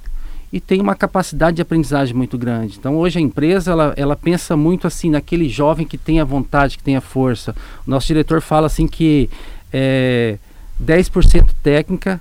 e 0.53 0.61
tem 0.61 0.81
uma 0.81 0.95
capacidade 0.95 1.57
de 1.57 1.63
aprendizagem 1.63 2.15
muito 2.15 2.39
grande. 2.39 2.77
Então, 2.79 2.97
hoje 2.97 3.19
a 3.19 3.23
empresa, 3.23 3.73
ela, 3.73 3.95
ela 3.97 4.17
pensa 4.17 4.57
muito 4.57 4.87
assim, 4.87 5.11
naquele 5.11 5.49
jovem 5.49 5.87
que 5.87 5.99
tem 5.99 6.21
a 6.21 6.25
vontade, 6.25 6.79
que 6.79 6.85
tem 6.85 6.97
a 6.97 7.01
força. 7.01 7.55
O 7.87 7.91
nosso 7.91 8.07
diretor 8.07 8.41
fala 8.41 8.67
assim 8.69 8.87
que 8.87 9.29
é 9.73 10.39
10% 10.83 11.51
técnica, 11.63 12.21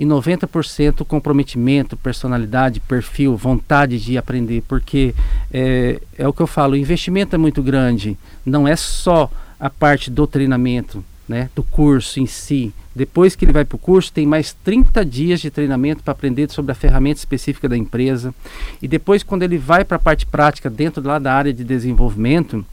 e 0.00 0.04
90% 0.06 1.04
comprometimento, 1.04 1.94
personalidade, 1.94 2.80
perfil, 2.80 3.36
vontade 3.36 4.00
de 4.00 4.16
aprender, 4.16 4.62
porque 4.66 5.14
é, 5.52 6.00
é 6.16 6.26
o 6.26 6.32
que 6.32 6.40
eu 6.40 6.46
falo, 6.46 6.72
o 6.72 6.76
investimento 6.76 7.36
é 7.36 7.38
muito 7.38 7.62
grande, 7.62 8.16
não 8.44 8.66
é 8.66 8.74
só 8.76 9.30
a 9.60 9.68
parte 9.68 10.10
do 10.10 10.26
treinamento, 10.26 11.04
né, 11.30 11.48
do 11.54 11.62
curso 11.62 12.18
em 12.18 12.26
si. 12.26 12.74
Depois 12.92 13.36
que 13.36 13.44
ele 13.44 13.52
vai 13.52 13.64
para 13.64 13.76
o 13.76 13.78
curso, 13.78 14.12
tem 14.12 14.26
mais 14.26 14.52
30 14.64 15.04
dias 15.04 15.40
de 15.40 15.48
treinamento 15.48 16.02
para 16.02 16.10
aprender 16.10 16.50
sobre 16.50 16.72
a 16.72 16.74
ferramenta 16.74 17.20
específica 17.20 17.68
da 17.68 17.76
empresa. 17.76 18.34
E 18.82 18.88
depois, 18.88 19.22
quando 19.22 19.44
ele 19.44 19.56
vai 19.56 19.84
para 19.84 19.96
a 19.96 20.00
parte 20.00 20.26
prática 20.26 20.68
dentro 20.68 21.06
lá 21.06 21.20
da 21.20 21.32
área 21.32 21.52
de 21.52 21.62
desenvolvimento, 21.62 22.66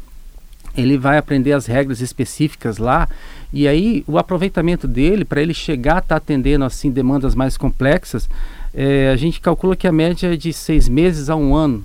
ele 0.75 0.97
vai 0.97 1.19
aprender 1.19 1.53
as 1.53 1.67
regras 1.67 2.01
específicas 2.01 2.79
lá 2.79 3.07
e 3.53 3.67
aí 3.67 4.03
o 4.07 4.17
aproveitamento 4.17 4.87
dele 4.87 5.23
para 5.23 5.41
ele 5.41 5.53
chegar 5.53 5.95
a 5.95 5.99
estar 5.99 6.07
tá 6.07 6.15
atendendo 6.17 6.65
assim 6.65 6.91
demandas 6.91 7.33
mais 7.33 7.57
complexas 7.57 8.29
é, 8.75 9.09
a 9.09 9.15
gente 9.15 9.41
calcula 9.41 9.75
que 9.75 9.87
a 9.87 9.91
média 9.91 10.31
é 10.31 10.37
de 10.37 10.53
seis 10.53 10.87
meses 10.87 11.31
a 11.31 11.35
um 11.35 11.55
ano 11.55 11.83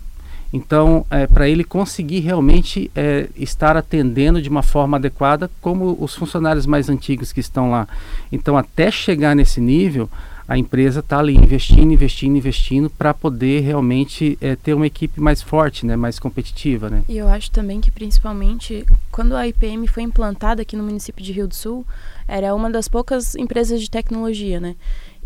então 0.53 1.07
é, 1.11 1.27
para 1.27 1.49
ele 1.49 1.65
conseguir 1.65 2.21
realmente 2.21 2.91
é, 2.95 3.29
estar 3.37 3.77
atendendo 3.77 4.43
de 4.43 4.49
uma 4.49 4.63
forma 4.63 4.97
adequada 4.97 5.51
como 5.61 5.97
os 6.01 6.15
funcionários 6.15 6.67
mais 6.67 6.89
antigos 6.89 7.33
que 7.33 7.41
estão 7.41 7.71
lá 7.71 7.89
então 8.31 8.57
até 8.57 8.91
chegar 8.91 9.35
nesse 9.35 9.61
nível 9.61 10.09
a 10.47 10.59
empresa 10.59 11.01
está 11.01 11.19
ali 11.19 11.35
investindo, 11.35 11.93
investindo, 11.93 12.37
investindo 12.37 12.91
para 12.91 13.15
poder 13.15 13.61
realmente 13.61 14.37
é, 14.41 14.57
ter 14.57 14.75
uma 14.75 14.87
equipe 14.87 15.21
mais 15.21 15.41
forte, 15.41 15.87
né, 15.87 15.97
mais 15.97 16.19
competitiva, 16.19 16.91
né. 16.91 17.03
E 17.09 17.17
eu 17.17 17.29
acho 17.29 17.51
também 17.51 17.81
que 17.81 17.91
principalmente 17.91 18.85
quando 19.11 19.37
a 19.37 19.47
IPM 19.47 19.87
foi 19.87 20.03
implantada 20.03 20.63
aqui 20.63 20.77
no 20.77 20.83
município 20.83 21.25
de 21.25 21.33
Rio 21.33 21.49
do 21.49 21.55
Sul, 21.55 21.87
era 22.27 22.55
uma 22.55 22.71
das 22.71 22.89
poucas 22.89 23.35
empresas 23.35 23.81
de 23.81 23.91
tecnologia, 23.91 24.61
né. 24.61 24.75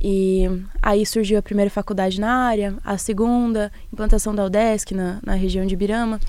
E 0.00 0.44
aí 0.82 1.06
surgiu 1.06 1.38
a 1.38 1.42
primeira 1.42 1.70
faculdade 1.70 2.20
na 2.20 2.30
área, 2.30 2.74
a 2.84 2.98
segunda, 2.98 3.72
implantação 3.92 4.34
da 4.34 4.44
UDESC 4.44 4.94
na, 4.94 5.18
na 5.24 5.34
região 5.34 5.66
de 5.66 5.74
Ibirama. 5.74 6.20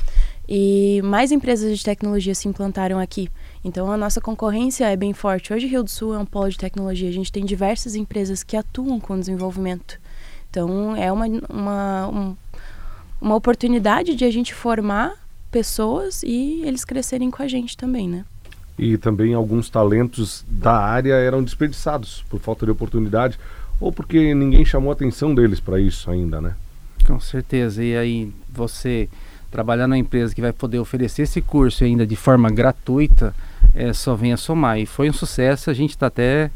E 0.50 1.02
mais 1.04 1.32
empresas 1.32 1.78
de 1.78 1.84
tecnologia 1.84 2.34
se 2.34 2.48
implantaram 2.48 3.00
aqui. 3.00 3.30
Então 3.64 3.92
a 3.92 3.98
nossa 3.98 4.22
concorrência 4.22 4.86
é 4.86 4.96
bem 4.96 5.14
forte. 5.14 5.54
Hoje 5.54 5.68
Rio 5.68 5.84
do 5.84 5.90
Sul 5.90 6.14
é 6.14 6.18
um 6.18 6.26
polo 6.26 6.50
de 6.50 6.58
tecnologia. 6.58 7.10
A 7.10 7.14
gente 7.14 7.32
tem 7.32 7.44
diversas 7.44 7.96
empresas 7.96 8.44
que 8.44 8.56
atuam 8.56 9.00
com 9.00 9.20
desenvolvimento. 9.20 10.00
Então 10.50 10.96
é 10.96 11.12
uma, 11.12 11.26
uma, 11.50 12.08
um, 12.08 12.36
uma 13.20 13.36
oportunidade 13.36 14.16
de 14.16 14.24
a 14.24 14.32
gente 14.32 14.54
formar 14.54 15.16
pessoas 15.52 16.24
e 16.24 16.62
eles 16.64 16.86
crescerem 16.86 17.30
com 17.30 17.44
a 17.44 17.48
gente 17.48 17.76
também, 17.76 18.08
né? 18.08 18.26
E 18.78 18.98
também 18.98 19.34
alguns 19.34 19.70
talentos 19.70 20.46
da 20.48 20.78
área 20.78 21.14
eram 21.14 21.44
desperdiçados 21.44 22.24
por 22.30 22.40
falta 22.40 22.66
de 22.66 22.72
oportunidade 22.72 23.40
ou 23.80 23.92
porque 23.92 24.34
ninguém 24.34 24.66
chamou 24.66 24.92
a 24.92 24.94
atenção 24.94 25.34
deles 25.34 25.60
para 25.60 25.80
isso 25.80 26.10
ainda, 26.10 26.42
né? 26.42 26.56
Com 27.06 27.20
certeza. 27.20 27.84
E 27.84 27.96
aí 27.96 28.32
você 28.52 29.08
trabalhar 29.50 29.88
numa 29.88 29.98
empresa 29.98 30.34
que 30.34 30.42
vai 30.42 30.52
poder 30.52 30.80
oferecer 30.80 31.24
esse 31.24 31.42
curso 31.42 31.84
ainda 31.84 32.06
de 32.06 32.16
forma 32.16 32.50
gratuita, 32.50 33.34
é, 33.74 33.94
só 33.94 34.16
vem 34.16 34.34
a 34.34 34.38
somar. 34.38 34.80
E 34.80 34.86
foi 34.86 35.10
um 35.10 35.14
sucesso, 35.14 35.70
a 35.70 35.74
gente 35.74 35.92
está 35.92 36.08
até 36.08 36.52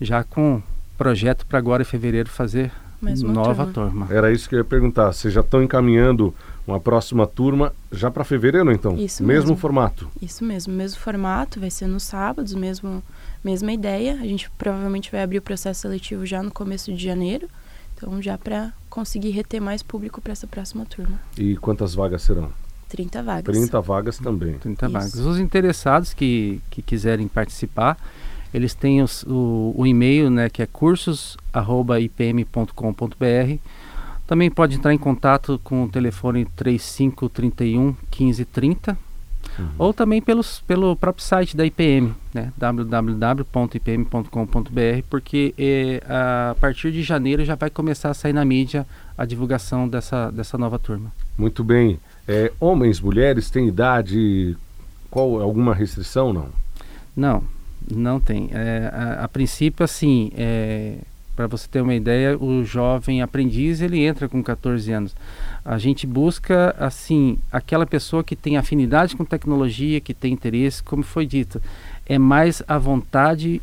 já 0.00 0.24
com 0.24 0.62
projeto 0.96 1.46
para 1.46 1.58
agora 1.58 1.82
em 1.82 1.86
fevereiro 1.86 2.28
fazer 2.28 2.72
nova 3.00 3.66
turma. 3.66 4.06
turma. 4.06 4.08
Era 4.10 4.32
isso 4.32 4.48
que 4.48 4.54
eu 4.54 4.58
ia 4.58 4.64
perguntar. 4.64 5.12
Vocês 5.12 5.32
já 5.32 5.40
estão 5.40 5.62
encaminhando 5.62 6.34
uma 6.68 6.78
próxima 6.78 7.26
turma 7.26 7.72
já 7.90 8.08
para 8.10 8.22
fevereiro, 8.24 8.70
então? 8.70 8.94
Isso 8.96 9.24
mesmo. 9.24 9.42
Mesmo 9.42 9.56
formato? 9.56 10.06
Isso 10.20 10.44
mesmo, 10.44 10.74
mesmo 10.74 11.00
formato, 11.00 11.58
vai 11.58 11.70
ser 11.70 11.86
nos 11.86 12.02
sábados, 12.02 12.52
mesmo, 12.54 13.02
mesma 13.42 13.72
ideia. 13.72 14.18
A 14.20 14.26
gente 14.26 14.50
provavelmente 14.50 15.10
vai 15.10 15.22
abrir 15.22 15.38
o 15.38 15.42
processo 15.42 15.80
seletivo 15.80 16.26
já 16.26 16.42
no 16.42 16.50
começo 16.50 16.92
de 16.92 17.02
janeiro. 17.02 17.48
Então, 17.96 18.20
já 18.20 18.36
para 18.36 18.70
conseguir 18.90 19.30
reter 19.30 19.62
mais 19.62 19.82
público 19.82 20.20
para 20.20 20.32
essa 20.32 20.46
próxima 20.46 20.84
turma. 20.84 21.18
E 21.38 21.56
quantas 21.56 21.94
vagas 21.94 22.20
serão? 22.22 22.52
30 22.90 23.22
vagas. 23.22 23.56
30 23.56 23.80
vagas 23.80 24.18
também. 24.18 24.58
30 24.58 24.86
Isso. 24.86 24.92
vagas. 24.92 25.14
Os 25.14 25.38
interessados 25.38 26.12
que, 26.12 26.60
que 26.70 26.82
quiserem 26.82 27.28
participar, 27.28 27.96
eles 28.52 28.74
têm 28.74 29.00
os, 29.02 29.22
o, 29.24 29.72
o 29.74 29.86
e-mail, 29.86 30.28
né, 30.30 30.50
que 30.50 30.62
é 30.62 30.66
cursos@ipm.com.br. 30.66 33.58
Também 34.28 34.50
pode 34.50 34.76
entrar 34.76 34.92
em 34.92 34.98
contato 34.98 35.58
com 35.64 35.84
o 35.84 35.88
telefone 35.88 36.44
3531 36.54 37.96
1530 38.12 38.98
uhum. 39.58 39.68
ou 39.78 39.94
também 39.94 40.20
pelos, 40.20 40.60
pelo 40.60 40.94
próprio 40.94 41.24
site 41.24 41.56
da 41.56 41.64
IPM, 41.64 42.14
né, 42.34 42.52
www.ipm.com.br, 42.54 43.42
porque 45.08 45.54
eh, 45.56 46.02
a 46.06 46.54
partir 46.60 46.92
de 46.92 47.02
janeiro 47.02 47.42
já 47.42 47.54
vai 47.54 47.70
começar 47.70 48.10
a 48.10 48.14
sair 48.14 48.34
na 48.34 48.44
mídia 48.44 48.86
a 49.16 49.24
divulgação 49.24 49.88
dessa, 49.88 50.30
dessa 50.30 50.58
nova 50.58 50.78
turma. 50.78 51.10
Muito 51.38 51.64
bem. 51.64 51.98
É, 52.28 52.52
homens, 52.60 53.00
mulheres, 53.00 53.48
têm 53.48 53.66
idade? 53.66 54.54
Qual 55.10 55.40
alguma 55.40 55.74
restrição 55.74 56.34
não? 56.34 56.48
Não. 57.16 57.42
Não 57.90 58.20
tem. 58.20 58.50
É, 58.52 58.90
a, 58.92 59.24
a, 59.24 59.28
princípio, 59.28 59.82
assim, 59.82 60.30
é, 60.36 60.98
para 61.38 61.46
você 61.46 61.68
ter 61.68 61.80
uma 61.80 61.94
ideia, 61.94 62.36
o 62.36 62.64
jovem 62.64 63.22
aprendiz 63.22 63.80
ele 63.80 64.04
entra 64.04 64.28
com 64.28 64.42
14 64.42 64.90
anos. 64.90 65.14
A 65.64 65.78
gente 65.78 66.04
busca, 66.04 66.74
assim, 66.76 67.38
aquela 67.52 67.86
pessoa 67.86 68.24
que 68.24 68.34
tem 68.34 68.56
afinidade 68.56 69.14
com 69.14 69.24
tecnologia, 69.24 70.00
que 70.00 70.12
tem 70.12 70.32
interesse, 70.32 70.82
como 70.82 71.04
foi 71.04 71.24
dito. 71.26 71.62
É 72.04 72.18
mais 72.18 72.60
a 72.66 72.76
vontade 72.76 73.62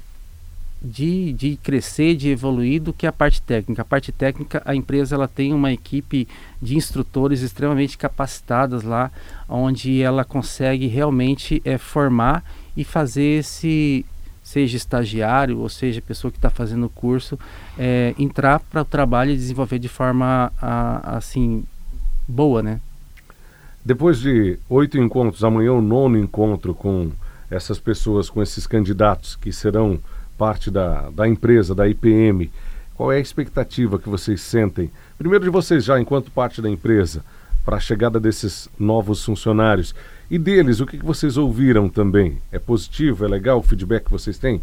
de, 0.82 1.34
de 1.34 1.58
crescer, 1.58 2.16
de 2.16 2.30
evoluir 2.30 2.82
do 2.82 2.94
que 2.94 3.06
a 3.06 3.12
parte 3.12 3.42
técnica. 3.42 3.82
A 3.82 3.86
parte 3.86 4.10
técnica, 4.10 4.62
a 4.64 4.74
empresa 4.74 5.14
ela 5.14 5.28
tem 5.28 5.54
uma 5.54 5.74
equipe 5.74 6.30
de 6.62 6.78
instrutores 6.78 7.42
extremamente 7.42 7.98
capacitadas 7.98 8.84
lá, 8.84 9.12
onde 9.50 10.02
ela 10.02 10.24
consegue 10.24 10.88
realmente 10.88 11.62
é, 11.66 11.78
formar 11.78 12.42
e 12.78 12.86
fazer 12.86 13.40
esse, 13.40 14.06
seja 14.56 14.78
estagiário 14.78 15.60
ou 15.60 15.68
seja 15.68 16.02
pessoa 16.02 16.32
que 16.32 16.38
está 16.38 16.50
fazendo 16.50 16.86
o 16.86 16.90
curso, 16.90 17.38
é, 17.78 18.16
entrar 18.18 18.62
para 18.62 18.84
o 18.84 18.86
trabalho 18.86 19.32
e 19.32 19.36
desenvolver 19.36 19.80
de 19.80 19.90
forma 19.90 20.50
a, 20.62 21.18
assim 21.18 21.66
boa, 22.26 22.64
né? 22.64 22.80
Depois 23.84 24.18
de 24.18 24.58
oito 24.70 24.98
encontros, 24.98 25.44
amanhã 25.44 25.74
o 25.74 25.82
nono 25.82 26.18
encontro 26.18 26.74
com 26.74 27.12
essas 27.52 27.78
pessoas, 27.78 28.30
com 28.30 28.42
esses 28.42 28.66
candidatos 28.66 29.36
que 29.36 29.52
serão 29.52 30.00
parte 30.38 30.72
da, 30.72 31.10
da 31.10 31.28
empresa, 31.28 31.76
da 31.76 31.88
IPM, 31.88 32.50
qual 32.96 33.12
é 33.12 33.18
a 33.18 33.20
expectativa 33.20 34.00
que 34.00 34.08
vocês 34.08 34.40
sentem? 34.40 34.90
Primeiro 35.18 35.44
de 35.44 35.52
vocês 35.52 35.84
já, 35.84 36.00
enquanto 36.00 36.32
parte 36.32 36.62
da 36.62 36.70
empresa, 36.70 37.26
para 37.66 37.78
a 37.78 37.80
chegada 37.80 38.20
desses 38.20 38.70
novos 38.78 39.26
funcionários. 39.26 39.96
E 40.30 40.38
deles, 40.38 40.80
o 40.80 40.86
que, 40.86 40.98
vocês 40.98 41.36
ouviram 41.36 41.90
também? 41.90 42.38
É 42.52 42.60
positivo, 42.60 43.26
é 43.26 43.28
legal 43.28 43.60
o 43.60 43.64
feedback 43.64 44.06
que 44.06 44.12
vocês 44.12 44.38
têm? 44.38 44.62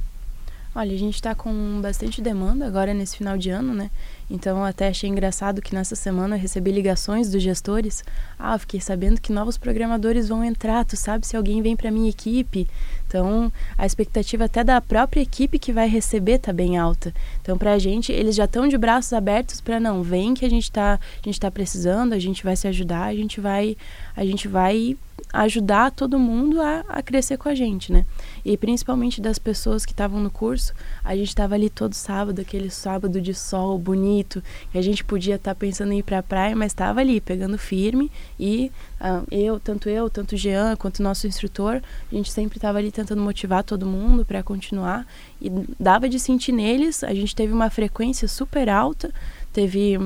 Olha, 0.75 0.95
a 0.95 0.99
gente 0.99 1.17
está 1.17 1.35
com 1.35 1.81
bastante 1.83 2.23
demanda 2.23 2.67
agora 2.67 2.95
nesse 2.95 3.19
final 3.19 3.37
de 3.37 3.51
ano, 3.51 3.75
né? 3.75 3.91
Então 4.31 4.65
até 4.65 4.89
achei 4.89 5.11
engraçado 5.11 5.61
que 5.61 5.75
nessa 5.75 5.95
semana 5.95 6.37
eu 6.37 6.41
recebi 6.41 6.73
ligações 6.73 7.31
dos 7.31 7.43
gestores. 7.43 8.03
Ah, 8.39 8.57
fiquei 8.59 8.81
sabendo 8.81 9.21
que 9.21 9.31
novos 9.31 9.59
programadores 9.59 10.31
vão 10.31 10.43
entrar, 10.43 10.87
tu 10.87 10.97
sabe 10.97 11.27
se 11.27 11.37
alguém 11.37 11.61
vem 11.61 11.77
para 11.77 11.91
minha 11.91 12.09
equipe? 12.09 12.67
Então, 13.07 13.53
a 13.77 13.85
expectativa 13.85 14.47
até 14.47 14.65
da 14.65 14.81
própria 14.81 15.21
equipe 15.21 15.59
que 15.59 15.75
vai 15.75 15.87
receber 15.87 16.39
tá 16.39 16.51
bem 16.51 16.79
alta. 16.79 17.13
Então, 17.43 17.59
para 17.59 17.75
a 17.75 17.79
gente, 17.79 18.11
eles 18.11 18.35
já 18.35 18.47
estão 18.47 18.67
de 18.67 18.79
braços 18.79 19.13
abertos 19.13 19.61
para 19.61 19.79
não, 19.79 20.03
vem 20.03 20.33
que 20.33 20.47
a 20.47 20.51
gente 20.51 20.65
está 20.65 20.95
a 20.95 21.29
gente 21.29 21.39
tá 21.39 21.51
precisando, 21.51 22.15
a 22.15 22.19
gente 22.19 22.43
vai 22.43 22.57
se 22.57 22.67
ajudar, 22.67 23.05
a 23.05 23.15
gente 23.15 23.43
vai 23.43 23.77
a 24.17 24.25
gente 24.25 24.49
vai 24.49 24.97
ajudar 25.33 25.91
todo 25.91 26.19
mundo 26.19 26.61
a, 26.61 26.85
a 26.89 27.03
crescer 27.03 27.39
com 27.39 27.49
a 27.49 27.55
gente, 27.55 27.91
né? 27.91 28.05
E 28.45 28.57
principalmente 28.57 29.21
das 29.21 29.39
pessoas 29.39 29.87
que 29.87 29.93
estavam 29.93 30.21
no 30.21 30.31
curso, 30.31 30.75
a 31.03 31.17
gente 31.17 31.29
estava 31.29 31.55
ali 31.55 31.71
todo 31.71 31.95
sábado, 31.95 32.41
aquele 32.41 32.71
sábado 32.71 33.21
de 33.21 33.33
sol 33.33 33.79
bonito, 33.79 34.43
e 34.75 34.79
a 34.79 34.83
gente 34.83 35.03
podia 35.03 35.37
estar 35.37 35.55
tá 35.55 35.59
pensando 35.59 35.93
em 35.93 35.99
ir 35.99 36.03
para 36.03 36.19
a 36.19 36.23
praia, 36.23 36.55
mas 36.55 36.73
estava 36.73 37.01
ali 37.01 37.21
pegando 37.21 37.57
firme 37.57 38.11
e 38.39 38.71
uh, 39.01 39.27
eu, 39.31 39.59
tanto 39.59 39.89
eu, 39.89 40.11
tanto 40.11 40.37
Jean, 40.37 40.77
quanto 40.77 41.03
nosso 41.03 41.27
instrutor, 41.27 41.81
a 42.11 42.15
gente 42.15 42.31
sempre 42.31 42.59
estava 42.59 42.79
ali 42.79 42.93
tentando 42.93 43.23
motivar 43.23 43.65
todo 43.65 43.87
mundo 43.87 44.25
para 44.25 44.43
continuar 44.43 45.07
e 45.41 45.51
dava 45.81 46.09
de 46.09 46.21
sentir 46.21 46.53
neles, 46.53 47.03
a 47.03 47.15
gente 47.15 47.35
teve 47.35 47.53
uma 47.53 47.71
frequência 47.71 48.29
super 48.29 48.69
alta, 48.69 49.13
teve 49.53 49.99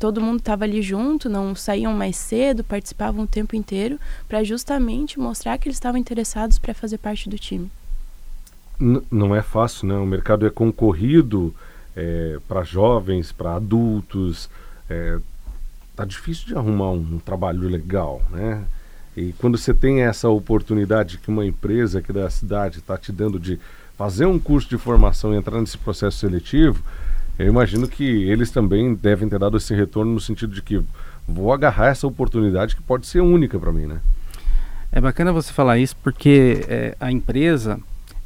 todo 0.00 0.20
mundo 0.20 0.38
estava 0.38 0.64
ali 0.64 0.80
junto, 0.80 1.28
não 1.28 1.54
saíam 1.54 1.92
mais 1.92 2.16
cedo, 2.16 2.64
participavam 2.64 3.24
o 3.24 3.26
tempo 3.26 3.54
inteiro, 3.54 4.00
para 4.26 4.42
justamente 4.42 5.20
mostrar 5.20 5.58
que 5.58 5.68
eles 5.68 5.76
estavam 5.76 6.00
interessados 6.00 6.58
para 6.58 6.72
fazer 6.72 6.96
parte 6.96 7.28
do 7.28 7.38
time. 7.38 7.70
N 8.80 9.02
não 9.10 9.36
é 9.36 9.42
fácil, 9.42 9.86
né? 9.86 9.94
O 9.94 10.06
mercado 10.06 10.46
é 10.46 10.50
concorrido 10.50 11.54
é, 11.94 12.38
para 12.48 12.64
jovens, 12.64 13.30
para 13.30 13.56
adultos. 13.56 14.48
É, 14.88 15.18
tá 15.94 16.06
difícil 16.06 16.46
de 16.46 16.54
arrumar 16.54 16.92
um, 16.92 17.16
um 17.16 17.18
trabalho 17.18 17.68
legal, 17.68 18.22
né? 18.30 18.64
E 19.14 19.34
quando 19.34 19.58
você 19.58 19.74
tem 19.74 20.00
essa 20.00 20.30
oportunidade 20.30 21.18
que 21.18 21.28
uma 21.28 21.44
empresa 21.44 21.98
aqui 21.98 22.10
da 22.10 22.30
cidade 22.30 22.78
está 22.78 22.96
te 22.96 23.12
dando 23.12 23.38
de 23.38 23.60
fazer 23.98 24.24
um 24.24 24.38
curso 24.38 24.66
de 24.66 24.78
formação 24.78 25.34
e 25.34 25.36
entrar 25.36 25.60
nesse 25.60 25.76
processo 25.76 26.16
seletivo, 26.16 26.82
eu 27.40 27.48
imagino 27.48 27.88
que 27.88 28.04
eles 28.04 28.50
também 28.50 28.94
devem 28.94 29.28
ter 29.28 29.38
dado 29.38 29.56
esse 29.56 29.74
retorno 29.74 30.12
no 30.12 30.20
sentido 30.20 30.54
de 30.54 30.62
que 30.62 30.82
vou 31.26 31.52
agarrar 31.52 31.88
essa 31.88 32.06
oportunidade 32.06 32.76
que 32.76 32.82
pode 32.82 33.06
ser 33.06 33.20
única 33.20 33.58
para 33.58 33.72
mim, 33.72 33.86
né? 33.86 34.00
É 34.92 35.00
bacana 35.00 35.32
você 35.32 35.52
falar 35.52 35.78
isso 35.78 35.96
porque 36.02 36.64
é, 36.68 36.96
a 36.98 37.10
empresa 37.12 37.78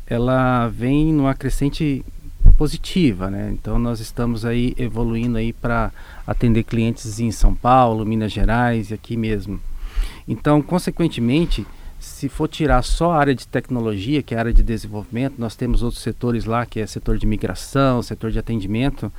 ela 0.06 0.68
vem 0.68 1.12
numa 1.12 1.34
crescente 1.34 2.04
positiva, 2.56 3.30
né? 3.30 3.50
Então 3.52 3.78
nós 3.78 4.00
estamos 4.00 4.44
aí 4.44 4.74
evoluindo 4.78 5.36
aí 5.36 5.52
para 5.52 5.92
atender 6.26 6.62
clientes 6.64 7.20
em 7.20 7.30
São 7.30 7.54
Paulo, 7.54 8.04
Minas 8.04 8.32
Gerais 8.32 8.90
e 8.90 8.94
aqui 8.94 9.16
mesmo. 9.16 9.60
Então, 10.26 10.62
consequentemente, 10.62 11.66
se 12.04 12.28
for 12.28 12.46
tirar 12.46 12.82
só 12.82 13.12
a 13.12 13.18
área 13.18 13.34
de 13.34 13.48
tecnologia, 13.48 14.22
que 14.22 14.34
é 14.34 14.36
a 14.36 14.40
área 14.40 14.52
de 14.52 14.62
desenvolvimento, 14.62 15.36
nós 15.38 15.56
temos 15.56 15.82
outros 15.82 16.02
setores 16.02 16.44
lá, 16.44 16.66
que 16.66 16.78
é 16.78 16.86
setor 16.86 17.16
de 17.16 17.26
migração, 17.26 18.02
setor 18.02 18.30
de 18.30 18.38
atendimento, 18.38 19.10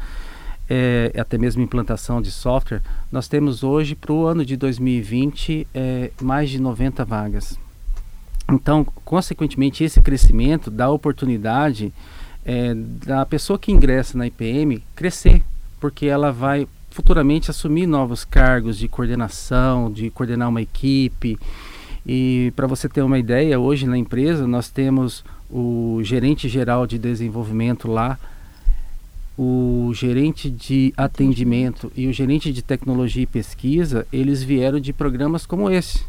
é, 0.69 1.11
até 1.17 1.37
mesmo 1.37 1.63
implantação 1.63 2.21
de 2.21 2.31
software. 2.31 2.81
Nós 3.11 3.27
temos 3.27 3.63
hoje, 3.63 3.95
para 3.95 4.13
o 4.13 4.25
ano 4.25 4.45
de 4.45 4.55
2020, 4.55 5.67
é, 5.73 6.11
mais 6.21 6.49
de 6.49 6.61
90 6.61 7.03
vagas. 7.03 7.59
Então, 8.51 8.85
consequentemente, 9.03 9.83
esse 9.83 9.99
crescimento 9.99 10.69
dá 10.69 10.89
oportunidade 10.89 11.91
é, 12.45 12.75
da 12.75 13.25
pessoa 13.25 13.57
que 13.57 13.71
ingressa 13.71 14.15
na 14.15 14.27
IPM 14.27 14.83
crescer, 14.95 15.43
porque 15.79 16.05
ela 16.05 16.31
vai 16.31 16.67
futuramente 16.91 17.49
assumir 17.49 17.87
novos 17.87 18.23
cargos 18.23 18.77
de 18.77 18.87
coordenação, 18.87 19.91
de 19.91 20.09
coordenar 20.11 20.47
uma 20.47 20.61
equipe, 20.61 21.37
e 22.05 22.53
para 22.55 22.67
você 22.67 22.87
ter 22.87 23.01
uma 23.01 23.17
ideia, 23.17 23.59
hoje 23.59 23.87
na 23.87 23.97
empresa 23.97 24.45
nós 24.45 24.69
temos 24.69 25.23
o 25.49 25.99
gerente 26.03 26.47
geral 26.47 26.85
de 26.85 26.99
desenvolvimento 26.99 27.89
lá, 27.89 28.19
o 29.37 29.91
gerente 29.93 30.49
de 30.49 30.93
atendimento 30.95 31.91
e 31.95 32.07
o 32.07 32.13
gerente 32.13 32.53
de 32.53 32.61
tecnologia 32.61 33.23
e 33.23 33.27
pesquisa, 33.27 34.07
eles 34.13 34.43
vieram 34.43 34.79
de 34.79 34.93
programas 34.93 35.45
como 35.45 35.69
esse. 35.69 36.05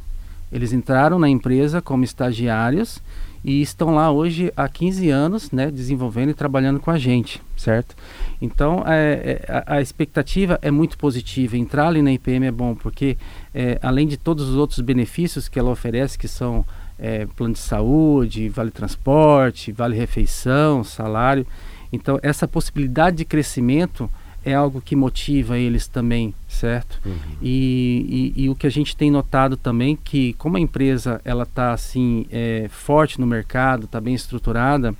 Eles 0.52 0.72
entraram 0.72 1.18
na 1.18 1.28
empresa 1.28 1.82
como 1.82 2.04
estagiários 2.04 3.00
e 3.46 3.62
estão 3.62 3.94
lá 3.94 4.11
hoje 4.11 4.52
há 4.56 4.68
15 4.68 5.09
anos, 5.09 5.52
né, 5.52 5.70
desenvolvendo 5.70 6.30
e 6.30 6.35
trabalhando 6.35 6.80
com 6.80 6.90
a 6.90 6.98
gente, 6.98 7.40
certo? 7.56 7.94
Então, 8.42 8.82
é, 8.85 9.38
é, 9.48 9.62
a, 9.64 9.80
expectativa 9.80 10.59
é 10.61 10.68
muito 10.68 10.98
positiva. 10.98 11.56
Entrar 11.56 11.87
ali 11.87 12.02
na 12.02 12.12
IPM 12.12 12.44
é 12.46 12.50
bom, 12.50 12.74
porque 12.74 13.16
é, 13.54 13.78
além 13.80 14.09
de 14.09 14.16
todos 14.16 14.48
os 14.48 14.56
outros 14.56 14.80
benefícios 14.80 15.48
que 15.48 15.61
ela 15.61 15.70
oferece, 15.70 16.18
que 16.18 16.26
são 16.26 16.66
é, 16.98 17.24
plano 17.37 17.54
de 17.54 17.61
saúde, 17.61 18.48
vale 18.48 18.72
transporte, 18.72 19.70
vale 19.70 19.96
refeição, 19.96 20.82
salário, 20.82 21.46
então 21.92 22.18
essa 22.24 22.48
possibilidade 22.48 23.18
de 23.18 23.24
crescimento 23.24 24.11
é 24.46 24.54
algo 24.54 24.80
que 24.80 24.94
motiva 24.94 25.59
eles 25.59 25.88
também, 25.88 26.32
certo? 26.48 27.00
Uhum. 27.04 27.16
E, 27.42 28.32
e, 28.37 28.44
e, 28.44 28.48
o 28.48 28.54
que 28.54 28.64
a 28.64 28.70
gente 28.70 28.96
tem 28.96 29.11
notado 29.11 29.56
também 29.56 29.96
que 29.96 30.35
como 30.35 30.56
a 30.56 30.61
empresa 30.61 31.20
ela 31.24 31.42
está 31.42 31.72
assim 31.72 32.26
é, 32.30 32.68
forte 32.70 33.20
no 33.20 33.26
mercado, 33.26 33.87
está 33.87 34.00
bem 34.00 34.14
estruturada, 34.14 34.94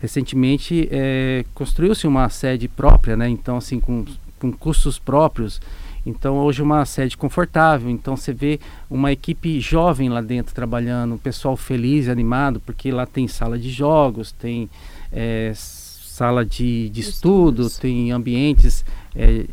recentemente 0.00 0.88
é, 0.90 1.44
construiu-se 1.52 2.06
uma 2.06 2.26
sede 2.30 2.68
própria, 2.68 3.18
né? 3.18 3.28
Então 3.28 3.58
assim 3.58 3.78
com, 3.78 4.02
com 4.38 4.50
custos 4.50 4.98
próprios. 4.98 5.60
Então 6.06 6.38
hoje 6.38 6.62
uma 6.62 6.82
sede 6.86 7.18
confortável. 7.18 7.90
Então 7.90 8.16
você 8.16 8.32
vê 8.32 8.58
uma 8.88 9.12
equipe 9.12 9.60
jovem 9.60 10.08
lá 10.08 10.22
dentro 10.22 10.54
trabalhando, 10.54 11.16
um 11.16 11.18
pessoal 11.18 11.54
feliz, 11.54 12.08
animado, 12.08 12.60
porque 12.60 12.90
lá 12.90 13.04
tem 13.04 13.28
sala 13.28 13.58
de 13.58 13.68
jogos, 13.68 14.32
tem 14.32 14.70
é, 15.12 15.52
sala 16.16 16.46
de, 16.46 16.88
de 16.88 17.02
estudo, 17.02 17.68
tem 17.68 18.10
ambientes 18.10 18.82
é, 19.14 19.44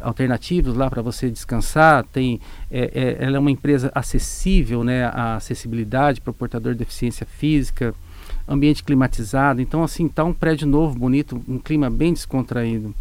alternativos 0.00 0.76
lá 0.76 0.88
para 0.88 1.02
você 1.02 1.28
descansar, 1.28 2.04
tem, 2.04 2.40
é, 2.70 2.92
é, 2.94 3.24
ela 3.24 3.38
é 3.38 3.40
uma 3.40 3.50
empresa 3.50 3.90
acessível, 3.92 4.84
né, 4.84 5.06
a 5.06 5.34
acessibilidade 5.34 6.20
para 6.20 6.30
o 6.30 6.34
portador 6.34 6.74
de 6.74 6.78
deficiência 6.78 7.26
física, 7.26 7.92
ambiente 8.46 8.84
climatizado, 8.84 9.60
então 9.60 9.82
assim, 9.82 10.06
tá 10.06 10.22
um 10.22 10.32
prédio 10.32 10.68
novo, 10.68 10.96
bonito, 10.96 11.42
um 11.48 11.58
clima 11.58 11.90
bem 11.90 12.12
descontraído. 12.12 12.94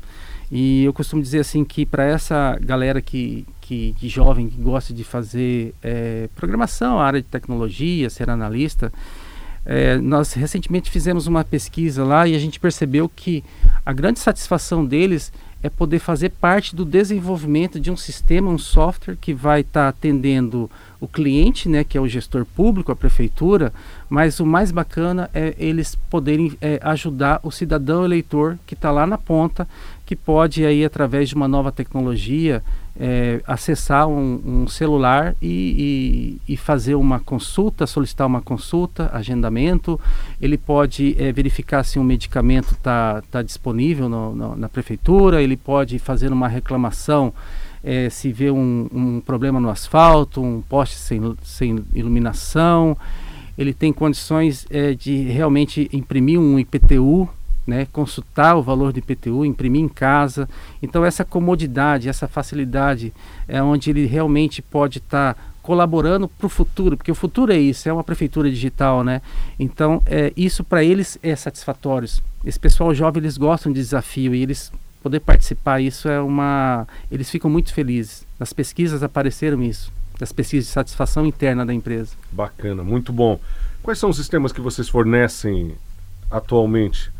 E 0.52 0.84
eu 0.84 0.94
costumo 0.94 1.22
dizer 1.22 1.42
assim 1.42 1.64
que 1.64 1.86
para 1.86 2.06
essa 2.06 2.58
galera 2.60 3.02
que, 3.02 3.46
que 3.62 3.96
de 4.00 4.10
jovem 4.10 4.50
que 4.50 4.60
gosta 4.60 4.94
de 4.94 5.04
fazer 5.04 5.76
é, 5.82 6.28
programação, 6.36 7.00
área 7.00 7.22
de 7.22 7.28
tecnologia, 7.28 8.10
ser 8.10 8.32
analista, 8.32 8.92
é, 9.66 9.98
nós 9.98 10.34
recentemente 10.34 10.92
fizemos 10.92 11.28
uma 11.28 11.44
pesquisa 11.44 12.04
lá 12.04 12.28
e 12.28 12.36
a 12.36 12.40
gente 12.40 12.60
percebeu 12.60 13.10
que 13.10 13.44
a 13.86 13.94
grande 13.94 14.20
satisfação 14.20 14.86
deles 14.86 15.32
é 15.64 15.70
poder 15.70 16.00
fazer 16.00 16.30
parte 16.30 16.76
do 16.76 16.84
desenvolvimento 16.84 17.80
de 17.80 17.90
um 17.90 17.96
sistema, 17.96 18.52
um 18.52 18.58
software 18.58 19.16
que 19.16 19.34
vai 19.34 19.62
estar 19.62 19.84
tá 19.84 19.88
atendendo 19.88 20.70
o 21.00 21.08
cliente, 21.08 21.70
né, 21.70 21.86
que 21.86 21.98
é 21.98 22.02
o 22.02 22.08
gestor 22.08 22.46
público, 22.46 22.92
a 22.92 22.96
prefeitura, 22.96 23.72
mas 24.10 24.42
o 24.42 24.46
mais 24.46 24.72
bacana 24.72 25.30
é 25.34 25.56
eles 25.58 25.96
poderem 26.10 26.58
é, 26.60 26.80
ajudar 26.84 27.40
o 27.44 27.50
cidadão 27.50 28.04
eleitor 28.04 28.60
que 28.68 28.74
está 28.74 28.92
lá 28.92 29.08
na 29.08 29.18
ponta, 29.18 29.66
que 30.06 30.18
pode 30.18 30.66
aí 30.66 30.84
através 30.84 31.30
de 31.30 31.36
uma 31.36 31.48
nova 31.48 31.72
tecnologia 31.72 32.62
é, 33.00 33.42
acessar 33.48 34.08
um, 34.08 34.42
um 34.46 34.68
celular 34.68 35.36
e, 35.42 36.40
e, 36.48 36.54
e, 36.54 36.58
fazer 36.58 36.96
uma 36.96 37.20
consulta, 37.20 37.88
solicitar 37.88 38.28
uma 38.28 38.42
consulta, 38.42 39.10
agendamento. 39.14 40.00
Ele 40.40 40.58
pode 40.58 41.16
é, 41.18 41.32
verificar 41.32 41.84
se 41.84 41.98
um 41.98 42.04
medicamento 42.04 42.74
está 42.74 43.24
tá 43.32 43.42
disponível 43.42 44.08
no, 44.08 44.36
no, 44.36 44.56
na 44.56 44.70
prefeitura, 44.70 45.42
ele 45.42 45.58
pode 45.58 45.98
fazer 45.98 46.32
uma 46.32 46.48
reclamação 46.48 47.34
é, 47.84 48.10
se 48.10 48.32
vê 48.32 48.50
um, 48.50 48.88
um, 48.94 49.20
problema 49.20 49.60
no 49.60 49.70
asfalto, 49.70 50.42
um 50.42 50.62
poste 50.62 50.96
sem, 50.96 51.20
sem 51.44 51.84
iluminação. 51.94 52.98
Ele 53.58 53.74
tem 53.74 53.92
condições 53.92 54.66
é, 54.70 54.94
de 54.94 55.24
realmente 55.24 55.90
imprimir 55.92 56.40
um 56.40 56.58
IPTU 56.58 57.30
né, 57.66 57.88
consultar 57.92 58.56
o 58.56 58.62
valor 58.62 58.92
do 58.92 59.00
IPTU, 59.00 59.46
imprimir 59.46 59.82
em 59.82 59.88
casa. 59.88 60.48
Então 60.82 61.06
essa 61.06 61.24
comodidade, 61.24 62.10
essa 62.10 62.28
facilidade 62.28 63.14
é 63.48 63.62
onde 63.62 63.90
ele 63.90 64.06
realmente 64.06 64.62
pode 64.62 65.00
estar 65.00 65.34
tá 65.34 65.42
colaborando 65.62 66.28
para 66.28 66.46
o 66.46 66.50
futuro, 66.50 66.98
porque 66.98 67.12
o 67.12 67.16
futuro 67.16 67.54
é 67.54 67.58
isso, 67.58 67.88
é 67.88 67.94
uma 67.94 68.04
prefeitura 68.04 68.50
digital, 68.50 69.02
né? 69.04 69.22
Então 69.58 70.02
é, 70.06 70.34
isso 70.36 70.64
para 70.64 70.84
eles 70.84 71.18
é 71.24 71.36
satisfatório. 71.36 72.10
Esse 72.44 72.60
pessoal 72.60 72.94
jovem 72.94 73.22
eles 73.22 73.38
gostam 73.38 73.72
de 73.72 73.80
desafio 73.80 74.36
e 74.36 74.42
eles 74.42 74.72
poder 75.02 75.20
participar 75.20 75.82
isso 75.82 76.08
é 76.08 76.20
uma, 76.20 76.88
eles 77.12 77.30
ficam 77.30 77.50
muito 77.50 77.74
felizes. 77.74 78.26
Nas 78.40 78.54
pesquisas 78.54 79.04
apareceram 79.04 79.62
isso, 79.62 79.92
das 80.18 80.32
pesquisas 80.32 80.68
de 80.68 80.72
satisfação 80.72 81.26
interna 81.26 81.66
da 81.66 81.74
empresa. 81.74 82.16
Bacana, 82.32 82.84
muito 82.84 83.12
bom. 83.12 83.40
Quais 83.82 84.00
são 84.00 84.10
os 84.10 84.16
sistemas 84.16 84.54
que 84.54 84.62
vocês 84.62 84.88
fornecem 84.88 85.76
atualmente 86.32 87.12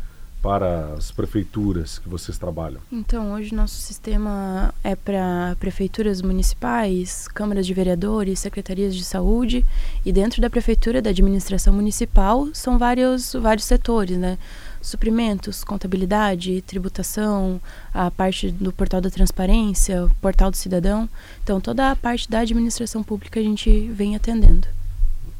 para 0.44 0.92
as 0.92 1.10
prefeituras 1.10 1.98
que 1.98 2.06
vocês 2.06 2.36
trabalham? 2.36 2.78
Então, 2.92 3.32
hoje 3.32 3.54
nosso 3.54 3.76
sistema 3.76 4.74
é 4.84 4.94
para 4.94 5.56
prefeituras 5.58 6.20
municipais, 6.20 7.26
câmaras 7.28 7.66
de 7.66 7.72
vereadores, 7.72 8.40
secretarias 8.40 8.94
de 8.94 9.04
saúde 9.04 9.64
e 10.04 10.12
dentro 10.12 10.42
da 10.42 10.50
prefeitura, 10.50 11.00
da 11.00 11.08
administração 11.08 11.72
municipal, 11.72 12.48
são 12.52 12.76
vários, 12.78 13.32
vários 13.32 13.64
setores, 13.64 14.18
né? 14.18 14.36
Suprimentos, 14.82 15.64
contabilidade, 15.64 16.60
tributação, 16.60 17.58
a 17.94 18.10
parte 18.10 18.50
do 18.50 18.70
portal 18.70 19.00
da 19.00 19.08
transparência, 19.08 20.10
portal 20.20 20.50
do 20.50 20.58
cidadão. 20.58 21.08
Então, 21.42 21.58
toda 21.58 21.90
a 21.90 21.96
parte 21.96 22.28
da 22.28 22.40
administração 22.40 23.02
pública 23.02 23.40
a 23.40 23.42
gente 23.42 23.88
vem 23.88 24.14
atendendo. 24.14 24.68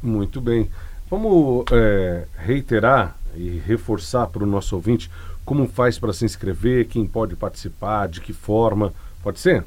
Muito 0.01 0.41
bem. 0.41 0.67
Vamos 1.07 1.65
é, 1.71 2.25
reiterar 2.39 3.15
e 3.37 3.61
reforçar 3.65 4.27
para 4.27 4.43
o 4.43 4.47
nosso 4.47 4.75
ouvinte 4.75 5.09
como 5.45 5.67
faz 5.67 5.99
para 5.99 6.11
se 6.11 6.25
inscrever, 6.25 6.87
quem 6.87 7.05
pode 7.05 7.35
participar, 7.35 8.07
de 8.07 8.19
que 8.19 8.33
forma. 8.33 8.91
Pode 9.21 9.39
ser? 9.39 9.63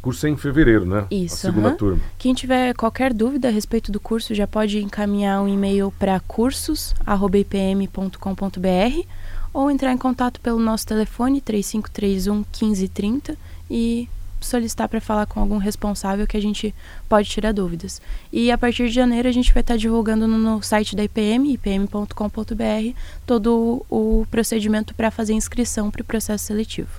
curso 0.00 0.26
é 0.26 0.30
em 0.30 0.36
fevereiro, 0.36 0.86
né? 0.86 1.06
Isso. 1.10 1.46
A 1.46 1.50
segunda 1.50 1.72
turma. 1.72 2.00
Quem 2.18 2.32
tiver 2.34 2.74
qualquer 2.74 3.12
dúvida 3.12 3.48
a 3.48 3.50
respeito 3.50 3.92
do 3.92 4.00
curso 4.00 4.34
já 4.34 4.46
pode 4.46 4.82
encaminhar 4.82 5.42
um 5.42 5.48
e-mail 5.48 5.92
para 5.98 6.18
cursos@ipm.com.br 6.20 9.06
ou 9.52 9.70
entrar 9.70 9.92
em 9.92 9.98
contato 9.98 10.40
pelo 10.40 10.58
nosso 10.58 10.86
telefone 10.86 11.38
3531 11.40 12.36
1530 12.36 13.36
e 13.70 14.08
solicitar 14.46 14.88
para 14.88 15.00
falar 15.00 15.26
com 15.26 15.40
algum 15.40 15.58
responsável 15.58 16.26
que 16.26 16.36
a 16.36 16.42
gente 16.42 16.74
pode 17.08 17.28
tirar 17.28 17.52
dúvidas. 17.52 18.00
E 18.32 18.50
a 18.50 18.58
partir 18.58 18.88
de 18.88 18.94
janeiro 18.94 19.28
a 19.28 19.32
gente 19.32 19.52
vai 19.52 19.62
estar 19.62 19.74
tá 19.74 19.78
divulgando 19.78 20.26
no, 20.26 20.62
site 20.62 20.94
da 20.96 21.04
IPM, 21.04 21.52
ipm.com.br, 21.52 22.96
todo 23.26 23.84
o, 23.90 24.20
o 24.20 24.26
procedimento 24.30 24.94
para 24.94 25.10
fazer 25.10 25.32
inscrição 25.32 25.90
para 25.90 26.02
o 26.02 26.04
processo 26.04 26.44
seletivo. 26.44 26.90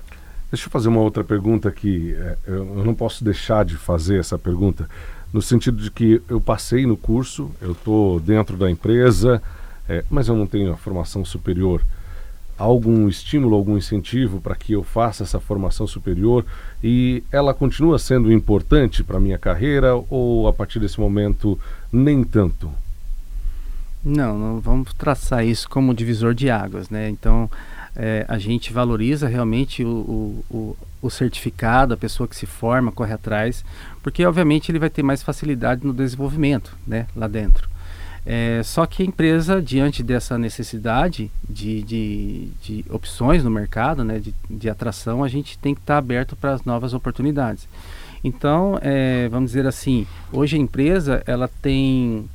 Deixa 0.50 0.66
eu 0.66 0.70
fazer 0.70 0.88
uma 0.88 1.00
outra 1.00 1.24
pergunta 1.24 1.70
que 1.70 2.14
é, 2.14 2.36
eu 2.46 2.84
não 2.84 2.94
posso 2.94 3.24
deixar 3.24 3.64
de 3.64 3.76
fazer 3.76 4.20
essa 4.20 4.38
pergunta, 4.38 4.88
no 5.32 5.40
sentido 5.40 5.82
de 5.82 5.90
que 5.90 6.20
eu 6.28 6.40
passei 6.40 6.84
no 6.84 6.96
curso, 6.96 7.50
eu 7.60 7.72
estou 7.72 8.20
dentro 8.20 8.56
da 8.56 8.70
empresa, 8.70 9.42
é, 9.88 10.04
mas 10.10 10.28
eu 10.28 10.36
não 10.36 10.46
tenho 10.46 10.72
a 10.72 10.76
formação 10.76 11.24
superior 11.24 11.82
algum 12.58 13.08
estímulo, 13.08 13.56
algum 13.56 13.76
incentivo 13.76 14.40
para 14.40 14.54
que 14.54 14.72
eu 14.72 14.82
faça 14.82 15.22
essa 15.22 15.40
formação 15.40 15.86
superior 15.86 16.44
e 16.82 17.22
ela 17.32 17.54
continua 17.54 17.98
sendo 17.98 18.32
importante 18.32 19.02
para 19.02 19.16
a 19.16 19.20
minha 19.20 19.38
carreira 19.38 19.94
ou 20.08 20.46
a 20.46 20.52
partir 20.52 20.78
desse 20.78 21.00
momento 21.00 21.58
nem 21.92 22.22
tanto? 22.22 22.70
Não, 24.04 24.36
não 24.36 24.60
vamos 24.60 24.92
traçar 24.94 25.46
isso 25.46 25.68
como 25.68 25.94
divisor 25.94 26.34
de 26.34 26.50
águas, 26.50 26.90
né? 26.90 27.08
Então 27.08 27.48
é, 27.94 28.24
a 28.28 28.38
gente 28.38 28.72
valoriza 28.72 29.28
realmente 29.28 29.84
o, 29.84 29.88
o, 29.88 30.44
o, 30.50 30.76
o 31.02 31.10
certificado, 31.10 31.94
a 31.94 31.96
pessoa 31.96 32.28
que 32.28 32.36
se 32.36 32.46
forma, 32.46 32.90
corre 32.90 33.12
atrás, 33.12 33.64
porque 34.02 34.24
obviamente 34.24 34.70
ele 34.70 34.78
vai 34.78 34.90
ter 34.90 35.02
mais 35.02 35.22
facilidade 35.22 35.86
no 35.86 35.92
desenvolvimento, 35.92 36.76
né? 36.86 37.06
Lá 37.14 37.28
dentro. 37.28 37.71
É, 38.24 38.62
só 38.62 38.86
que 38.86 39.02
a 39.02 39.06
empresa, 39.06 39.60
diante 39.60 40.02
dessa 40.02 40.38
necessidade 40.38 41.30
de, 41.48 41.82
de, 41.82 42.48
de 42.62 42.84
opções 42.88 43.42
no 43.42 43.50
mercado, 43.50 44.04
né, 44.04 44.20
de, 44.20 44.32
de, 44.48 44.70
atração, 44.70 45.24
a 45.24 45.28
gente 45.28 45.58
tem 45.58 45.74
que 45.74 45.80
estar 45.80 45.94
tá 45.94 45.98
aberto 45.98 46.36
para 46.36 46.52
as 46.52 46.64
novas 46.64 46.94
oportunidades. 46.94 47.66
Então, 48.22 48.78
é, 48.80 49.28
vamos 49.28 49.50
dizer 49.50 49.66
assim, 49.66 50.06
hoje 50.32 50.56
a 50.56 50.60
empresa 50.60 51.22
ela 51.26 51.50
tem 51.60 52.28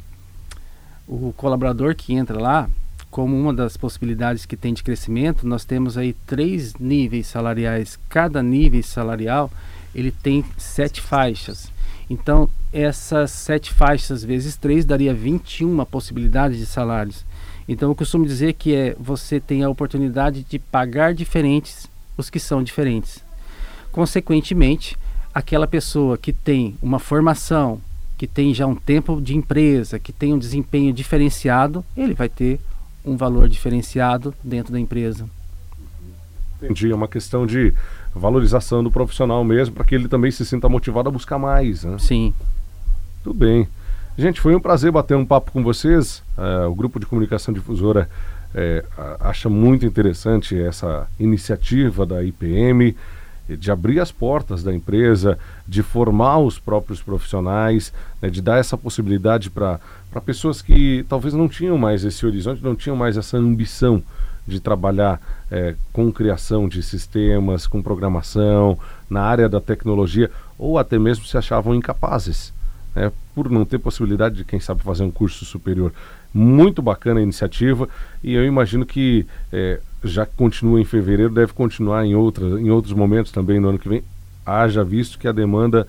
o 1.07 1.33
colaborador 1.37 1.95
que 1.95 2.13
entra 2.13 2.37
lá 2.37 2.69
como 3.09 3.39
uma 3.39 3.53
das 3.53 3.77
possibilidades 3.77 4.45
que 4.45 4.57
tem 4.57 4.73
de 4.73 4.83
crescimento. 4.83 5.47
Nós 5.47 5.63
temos 5.63 5.97
aí 5.97 6.11
três 6.25 6.75
níveis 6.75 7.27
salariais. 7.27 7.97
Cada 8.09 8.43
nível 8.43 8.83
salarial 8.83 9.49
ele 9.95 10.11
tem 10.11 10.43
sete 10.57 10.99
faixas. 10.99 11.71
Então, 12.09 12.49
essas 12.71 13.31
sete 13.31 13.73
faixas 13.73 14.23
vezes 14.23 14.55
três 14.55 14.85
daria 14.85 15.13
21 15.13 15.83
possibilidades 15.85 16.57
de 16.57 16.65
salários. 16.65 17.25
Então, 17.67 17.89
eu 17.89 17.95
costumo 17.95 18.25
dizer 18.25 18.53
que 18.53 18.73
é 18.73 18.95
você 18.97 19.39
tem 19.39 19.63
a 19.63 19.69
oportunidade 19.69 20.43
de 20.43 20.57
pagar 20.57 21.13
diferentes 21.13 21.87
os 22.17 22.29
que 22.29 22.39
são 22.39 22.63
diferentes. 22.63 23.23
Consequentemente, 23.91 24.97
aquela 25.33 25.67
pessoa 25.67 26.17
que 26.17 26.33
tem 26.33 26.75
uma 26.81 26.97
formação, 26.97 27.79
que 28.17 28.25
tem 28.25 28.53
já 28.53 28.65
um 28.65 28.75
tempo 28.75 29.21
de 29.21 29.35
empresa, 29.35 29.99
que 29.99 30.11
tem 30.11 30.33
um 30.33 30.39
desempenho 30.39 30.91
diferenciado, 30.91 31.85
ele 31.95 32.13
vai 32.13 32.27
ter 32.27 32.59
um 33.05 33.15
valor 33.15 33.47
diferenciado 33.47 34.33
dentro 34.43 34.73
da 34.73 34.79
empresa. 34.79 35.29
Entendi, 36.61 36.91
é 36.91 36.95
uma 36.95 37.07
questão 37.07 37.45
de 37.45 37.71
valorização 38.17 38.83
do 38.83 38.91
profissional 38.91 39.43
mesmo, 39.43 39.75
para 39.75 39.85
que 39.85 39.95
ele 39.95 40.07
também 40.07 40.31
se 40.31 40.45
sinta 40.45 40.67
motivado 40.67 41.09
a 41.09 41.11
buscar 41.11 41.37
mais. 41.37 41.83
Né? 41.83 41.97
Sim. 41.99 42.33
Tudo 43.23 43.37
bem. 43.37 43.67
Gente, 44.17 44.41
foi 44.41 44.55
um 44.55 44.59
prazer 44.59 44.91
bater 44.91 45.15
um 45.15 45.25
papo 45.25 45.51
com 45.51 45.63
vocês. 45.63 46.23
Uh, 46.37 46.69
o 46.69 46.75
Grupo 46.75 46.99
de 46.99 47.05
Comunicação 47.05 47.53
Difusora 47.53 48.09
é, 48.55 48.83
acha 49.19 49.49
muito 49.49 49.85
interessante 49.85 50.59
essa 50.59 51.07
iniciativa 51.19 52.05
da 52.05 52.23
IPM 52.23 52.95
de 53.47 53.71
abrir 53.71 53.99
as 53.99 54.11
portas 54.11 54.63
da 54.63 54.73
empresa, 54.73 55.37
de 55.65 55.81
formar 55.81 56.39
os 56.39 56.59
próprios 56.59 57.01
profissionais, 57.01 57.93
né, 58.21 58.29
de 58.29 58.41
dar 58.41 58.57
essa 58.57 58.77
possibilidade 58.77 59.49
para 59.49 59.79
pessoas 60.25 60.61
que 60.61 61.05
talvez 61.07 61.33
não 61.33 61.47
tinham 61.47 61.77
mais 61.77 62.03
esse 62.03 62.25
horizonte, 62.25 62.63
não 62.63 62.75
tinham 62.75 62.95
mais 62.95 63.15
essa 63.15 63.37
ambição 63.37 64.03
de 64.47 64.59
trabalhar 64.59 65.19
é, 65.51 65.75
com 65.91 66.11
criação 66.11 66.67
de 66.69 66.81
sistemas, 66.81 67.67
com 67.67 67.81
programação, 67.81 68.79
na 69.09 69.21
área 69.21 69.49
da 69.49 69.59
tecnologia, 69.59 70.31
ou 70.57 70.79
até 70.79 70.97
mesmo 70.97 71.25
se 71.25 71.37
achavam 71.37 71.75
incapazes, 71.75 72.53
né, 72.95 73.11
por 73.35 73.49
não 73.49 73.65
ter 73.65 73.77
possibilidade 73.77 74.35
de, 74.35 74.45
quem 74.45 74.59
sabe, 74.59 74.81
fazer 74.81 75.03
um 75.03 75.11
curso 75.11 75.45
superior. 75.45 75.93
Muito 76.33 76.81
bacana 76.81 77.19
a 77.19 77.23
iniciativa 77.23 77.87
e 78.23 78.33
eu 78.33 78.45
imagino 78.45 78.85
que 78.85 79.25
é, 79.51 79.79
já 80.03 80.25
continua 80.25 80.79
em 80.79 80.85
fevereiro, 80.85 81.33
deve 81.33 81.53
continuar 81.53 82.05
em, 82.05 82.15
outras, 82.15 82.59
em 82.59 82.69
outros 82.69 82.93
momentos 82.93 83.31
também 83.31 83.59
no 83.59 83.69
ano 83.69 83.79
que 83.79 83.89
vem, 83.89 84.03
haja 84.45 84.83
visto 84.83 85.19
que 85.19 85.27
a 85.27 85.31
demanda 85.31 85.87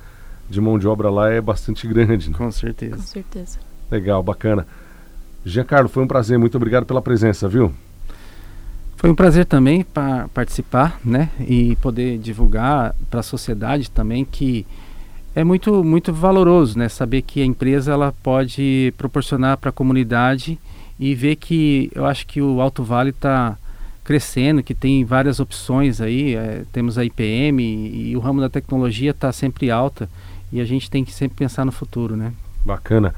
de 0.51 0.61
mão 0.61 0.79
de 0.79 0.89
obra 0.89 1.11
lá 1.11 1.31
é 1.31 1.41
bastante 1.41 1.87
grande. 1.87 2.31
Né? 2.31 2.37
Com 2.37 2.51
certeza. 2.51 2.97
Com 2.97 3.03
certeza. 3.03 3.59
Legal, 3.91 4.23
bacana. 4.23 4.67
Giancarlo, 5.45 5.89
foi 5.89 6.03
um 6.03 6.09
prazer, 6.09 6.39
muito 6.39 6.57
obrigado 6.57 6.85
pela 6.85 7.01
presença, 7.01 7.49
viu? 7.49 7.73
Foi 8.99 9.09
um 9.09 9.15
prazer 9.15 9.47
também 9.47 9.85
para 9.85 10.29
participar, 10.29 11.01
né, 11.05 11.31
e 11.41 11.77
poder 11.77 12.19
divulgar 12.19 12.95
para 13.09 13.21
a 13.21 13.23
sociedade 13.23 13.91
também 13.91 14.25
que 14.25 14.67
é 15.37 15.45
muito 15.45 15.85
muito 15.85 16.13
valoroso, 16.13 16.77
né, 16.77 16.89
saber 16.89 17.23
que 17.23 17.41
a 17.41 17.45
empresa 17.45 17.93
ela 17.93 18.13
pode 18.23 18.93
proporcionar 18.99 19.57
para 19.57 19.71
a 19.71 19.73
comunidade 19.73 20.59
e 20.99 21.15
ver 21.15 21.37
que 21.37 21.93
eu 21.95 22.05
acho 22.07 22.27
que 22.27 22.43
o 22.43 22.61
Alto 22.61 22.83
Vale 22.83 23.11
está 23.11 23.57
crescendo, 24.03 24.63
que 24.63 24.75
tem 24.75 25.05
várias 25.05 25.39
opções 25.39 26.01
aí. 26.01 26.35
É, 26.35 26.65
temos 26.73 26.99
a 26.99 27.05
IPM 27.05 27.63
e, 27.63 28.11
e 28.11 28.17
o 28.17 28.21
ramo 28.21 28.41
da 28.41 28.49
tecnologia 28.49 29.13
está 29.13 29.31
sempre 29.31 29.71
alta 29.71 30.09
e 30.51 30.61
a 30.61 30.65
gente 30.65 30.91
tem 30.91 31.05
que 31.05 31.13
sempre 31.13 31.37
pensar 31.37 31.65
no 31.65 31.71
futuro, 31.71 32.17
né? 32.17 32.33
Bacana. 32.65 33.15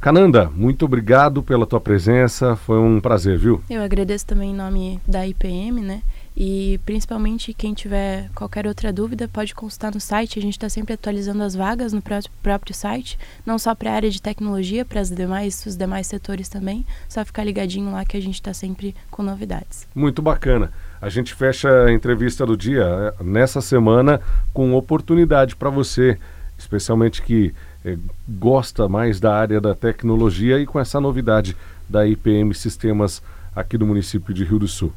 Cananda, 0.00 0.50
muito 0.56 0.86
obrigado 0.86 1.42
pela 1.42 1.66
tua 1.66 1.78
presença, 1.78 2.56
foi 2.56 2.78
um 2.78 2.98
prazer, 3.02 3.36
viu? 3.36 3.62
Eu 3.68 3.82
agradeço 3.82 4.24
também 4.24 4.52
em 4.52 4.54
nome 4.54 4.98
da 5.06 5.26
IPM, 5.26 5.82
né? 5.82 6.00
E 6.34 6.80
principalmente 6.86 7.52
quem 7.52 7.74
tiver 7.74 8.30
qualquer 8.34 8.66
outra 8.66 8.90
dúvida 8.90 9.28
pode 9.28 9.54
consultar 9.54 9.92
no 9.92 10.00
site. 10.00 10.38
A 10.38 10.42
gente 10.42 10.54
está 10.54 10.70
sempre 10.70 10.94
atualizando 10.94 11.42
as 11.42 11.54
vagas 11.54 11.92
no 11.92 12.02
próprio 12.42 12.74
site, 12.74 13.18
não 13.44 13.58
só 13.58 13.74
para 13.74 13.90
a 13.90 13.94
área 13.94 14.08
de 14.08 14.22
tecnologia, 14.22 14.86
para 14.86 15.02
os 15.02 15.10
demais, 15.10 15.66
os 15.66 15.76
demais 15.76 16.06
setores 16.06 16.48
também. 16.48 16.86
Só 17.06 17.22
ficar 17.22 17.44
ligadinho 17.44 17.92
lá 17.92 18.02
que 18.02 18.16
a 18.16 18.22
gente 18.22 18.36
está 18.36 18.54
sempre 18.54 18.96
com 19.10 19.22
novidades. 19.22 19.86
Muito 19.94 20.22
bacana. 20.22 20.72
A 20.98 21.10
gente 21.10 21.34
fecha 21.34 21.68
a 21.84 21.92
entrevista 21.92 22.46
do 22.46 22.56
dia 22.56 22.84
eh, 22.84 23.22
nessa 23.22 23.60
semana 23.60 24.18
com 24.54 24.72
oportunidade 24.72 25.54
para 25.56 25.68
você, 25.68 26.18
especialmente 26.56 27.20
que 27.20 27.52
eh, 27.84 27.96
gosta 28.28 28.88
mais 28.88 29.20
da 29.20 29.34
área 29.34 29.60
da 29.60 29.74
tecnologia 29.74 30.58
e 30.58 30.66
com 30.66 30.78
essa 30.78 31.00
novidade 31.00 31.56
da 31.88 32.06
IPM 32.06 32.54
Sistemas 32.54 33.22
aqui 33.54 33.76
do 33.76 33.86
município 33.86 34.32
de 34.32 34.44
Rio 34.44 34.58
do 34.58 34.68
Sul. 34.68 34.92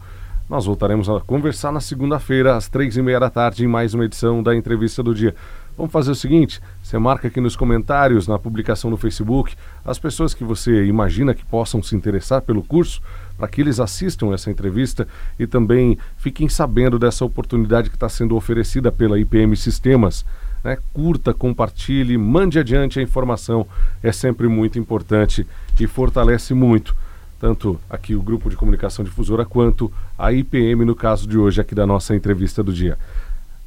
Nós 0.49 0.65
voltaremos 0.65 1.09
a 1.09 1.21
conversar 1.21 1.71
na 1.71 1.79
segunda-feira, 1.79 2.55
às 2.55 2.67
três 2.67 2.97
e 2.97 3.01
meia 3.01 3.19
da 3.19 3.29
tarde, 3.29 3.63
em 3.63 3.67
mais 3.67 3.93
uma 3.93 4.05
edição 4.05 4.43
da 4.43 4.55
Entrevista 4.55 5.01
do 5.01 5.15
Dia. 5.15 5.33
Vamos 5.77 5.91
fazer 5.91 6.11
o 6.11 6.15
seguinte: 6.15 6.61
você 6.81 6.99
marca 6.99 7.27
aqui 7.27 7.39
nos 7.39 7.55
comentários, 7.55 8.27
na 8.27 8.37
publicação 8.37 8.91
no 8.91 8.97
Facebook, 8.97 9.55
as 9.83 9.97
pessoas 9.97 10.33
que 10.33 10.43
você 10.43 10.85
imagina 10.85 11.33
que 11.33 11.45
possam 11.45 11.81
se 11.81 11.95
interessar 11.95 12.41
pelo 12.41 12.61
curso, 12.61 13.01
para 13.37 13.47
que 13.47 13.61
eles 13.61 13.79
assistam 13.79 14.33
essa 14.33 14.51
entrevista 14.51 15.07
e 15.39 15.47
também 15.47 15.97
fiquem 16.17 16.49
sabendo 16.49 16.99
dessa 16.99 17.25
oportunidade 17.25 17.89
que 17.89 17.95
está 17.95 18.09
sendo 18.09 18.35
oferecida 18.35 18.91
pela 18.91 19.17
IPM 19.17 19.55
Sistemas. 19.55 20.25
Né? 20.63 20.77
Curta, 20.93 21.33
compartilhe, 21.33 22.17
mande 22.17 22.57
adiante 22.57 22.99
a 22.99 23.03
informação, 23.03 23.67
é 24.01 24.11
sempre 24.11 24.47
muito 24.47 24.79
importante 24.79 25.45
e 25.79 25.87
fortalece 25.87 26.53
muito 26.53 26.95
tanto 27.43 27.77
aqui 27.89 28.15
o 28.15 28.21
grupo 28.21 28.49
de 28.49 28.55
comunicação 28.55 29.03
difusora 29.03 29.43
quanto 29.43 29.91
a 30.17 30.31
IPM 30.31 30.85
no 30.85 30.95
caso 30.95 31.27
de 31.27 31.37
hoje 31.37 31.59
aqui 31.59 31.75
da 31.75 31.85
nossa 31.85 32.15
entrevista 32.15 32.63
do 32.63 32.71
dia. 32.71 32.97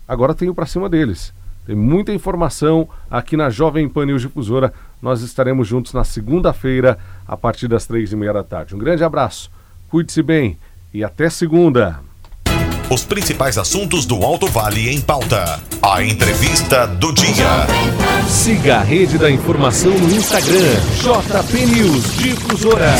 Agora 0.08 0.34
tenho 0.34 0.54
para 0.54 0.64
cima 0.64 0.88
deles. 0.88 1.30
Tem 1.66 1.76
muita 1.76 2.10
informação 2.10 2.88
aqui 3.10 3.36
na 3.36 3.50
Jovem 3.50 3.86
Pan 3.86 4.06
News 4.06 4.22
Difusora. 4.22 4.72
Nós 5.02 5.20
estaremos 5.20 5.68
juntos 5.68 5.92
na 5.92 6.04
segunda-feira, 6.04 6.98
a 7.28 7.36
partir 7.36 7.68
das 7.68 7.84
três 7.84 8.10
e 8.12 8.16
meia 8.16 8.32
da 8.32 8.42
tarde. 8.42 8.74
Um 8.74 8.78
grande 8.78 9.04
abraço, 9.04 9.50
cuide-se 9.90 10.22
bem 10.22 10.56
e 10.94 11.04
até 11.04 11.28
segunda. 11.28 12.00
Os 12.88 13.04
principais 13.04 13.58
assuntos 13.58 14.06
do 14.06 14.22
Alto 14.22 14.46
Vale 14.46 14.88
em 14.88 15.00
pauta. 15.00 15.60
A 15.82 16.04
entrevista 16.04 16.86
do 16.86 17.12
dia. 17.12 17.66
Siga 18.28 18.76
a 18.76 18.82
rede 18.82 19.18
da 19.18 19.28
informação 19.28 19.90
no 19.90 20.14
Instagram, 20.14 20.76
JP 21.02 21.66
News 21.66 22.16
Difusora. 22.16 22.96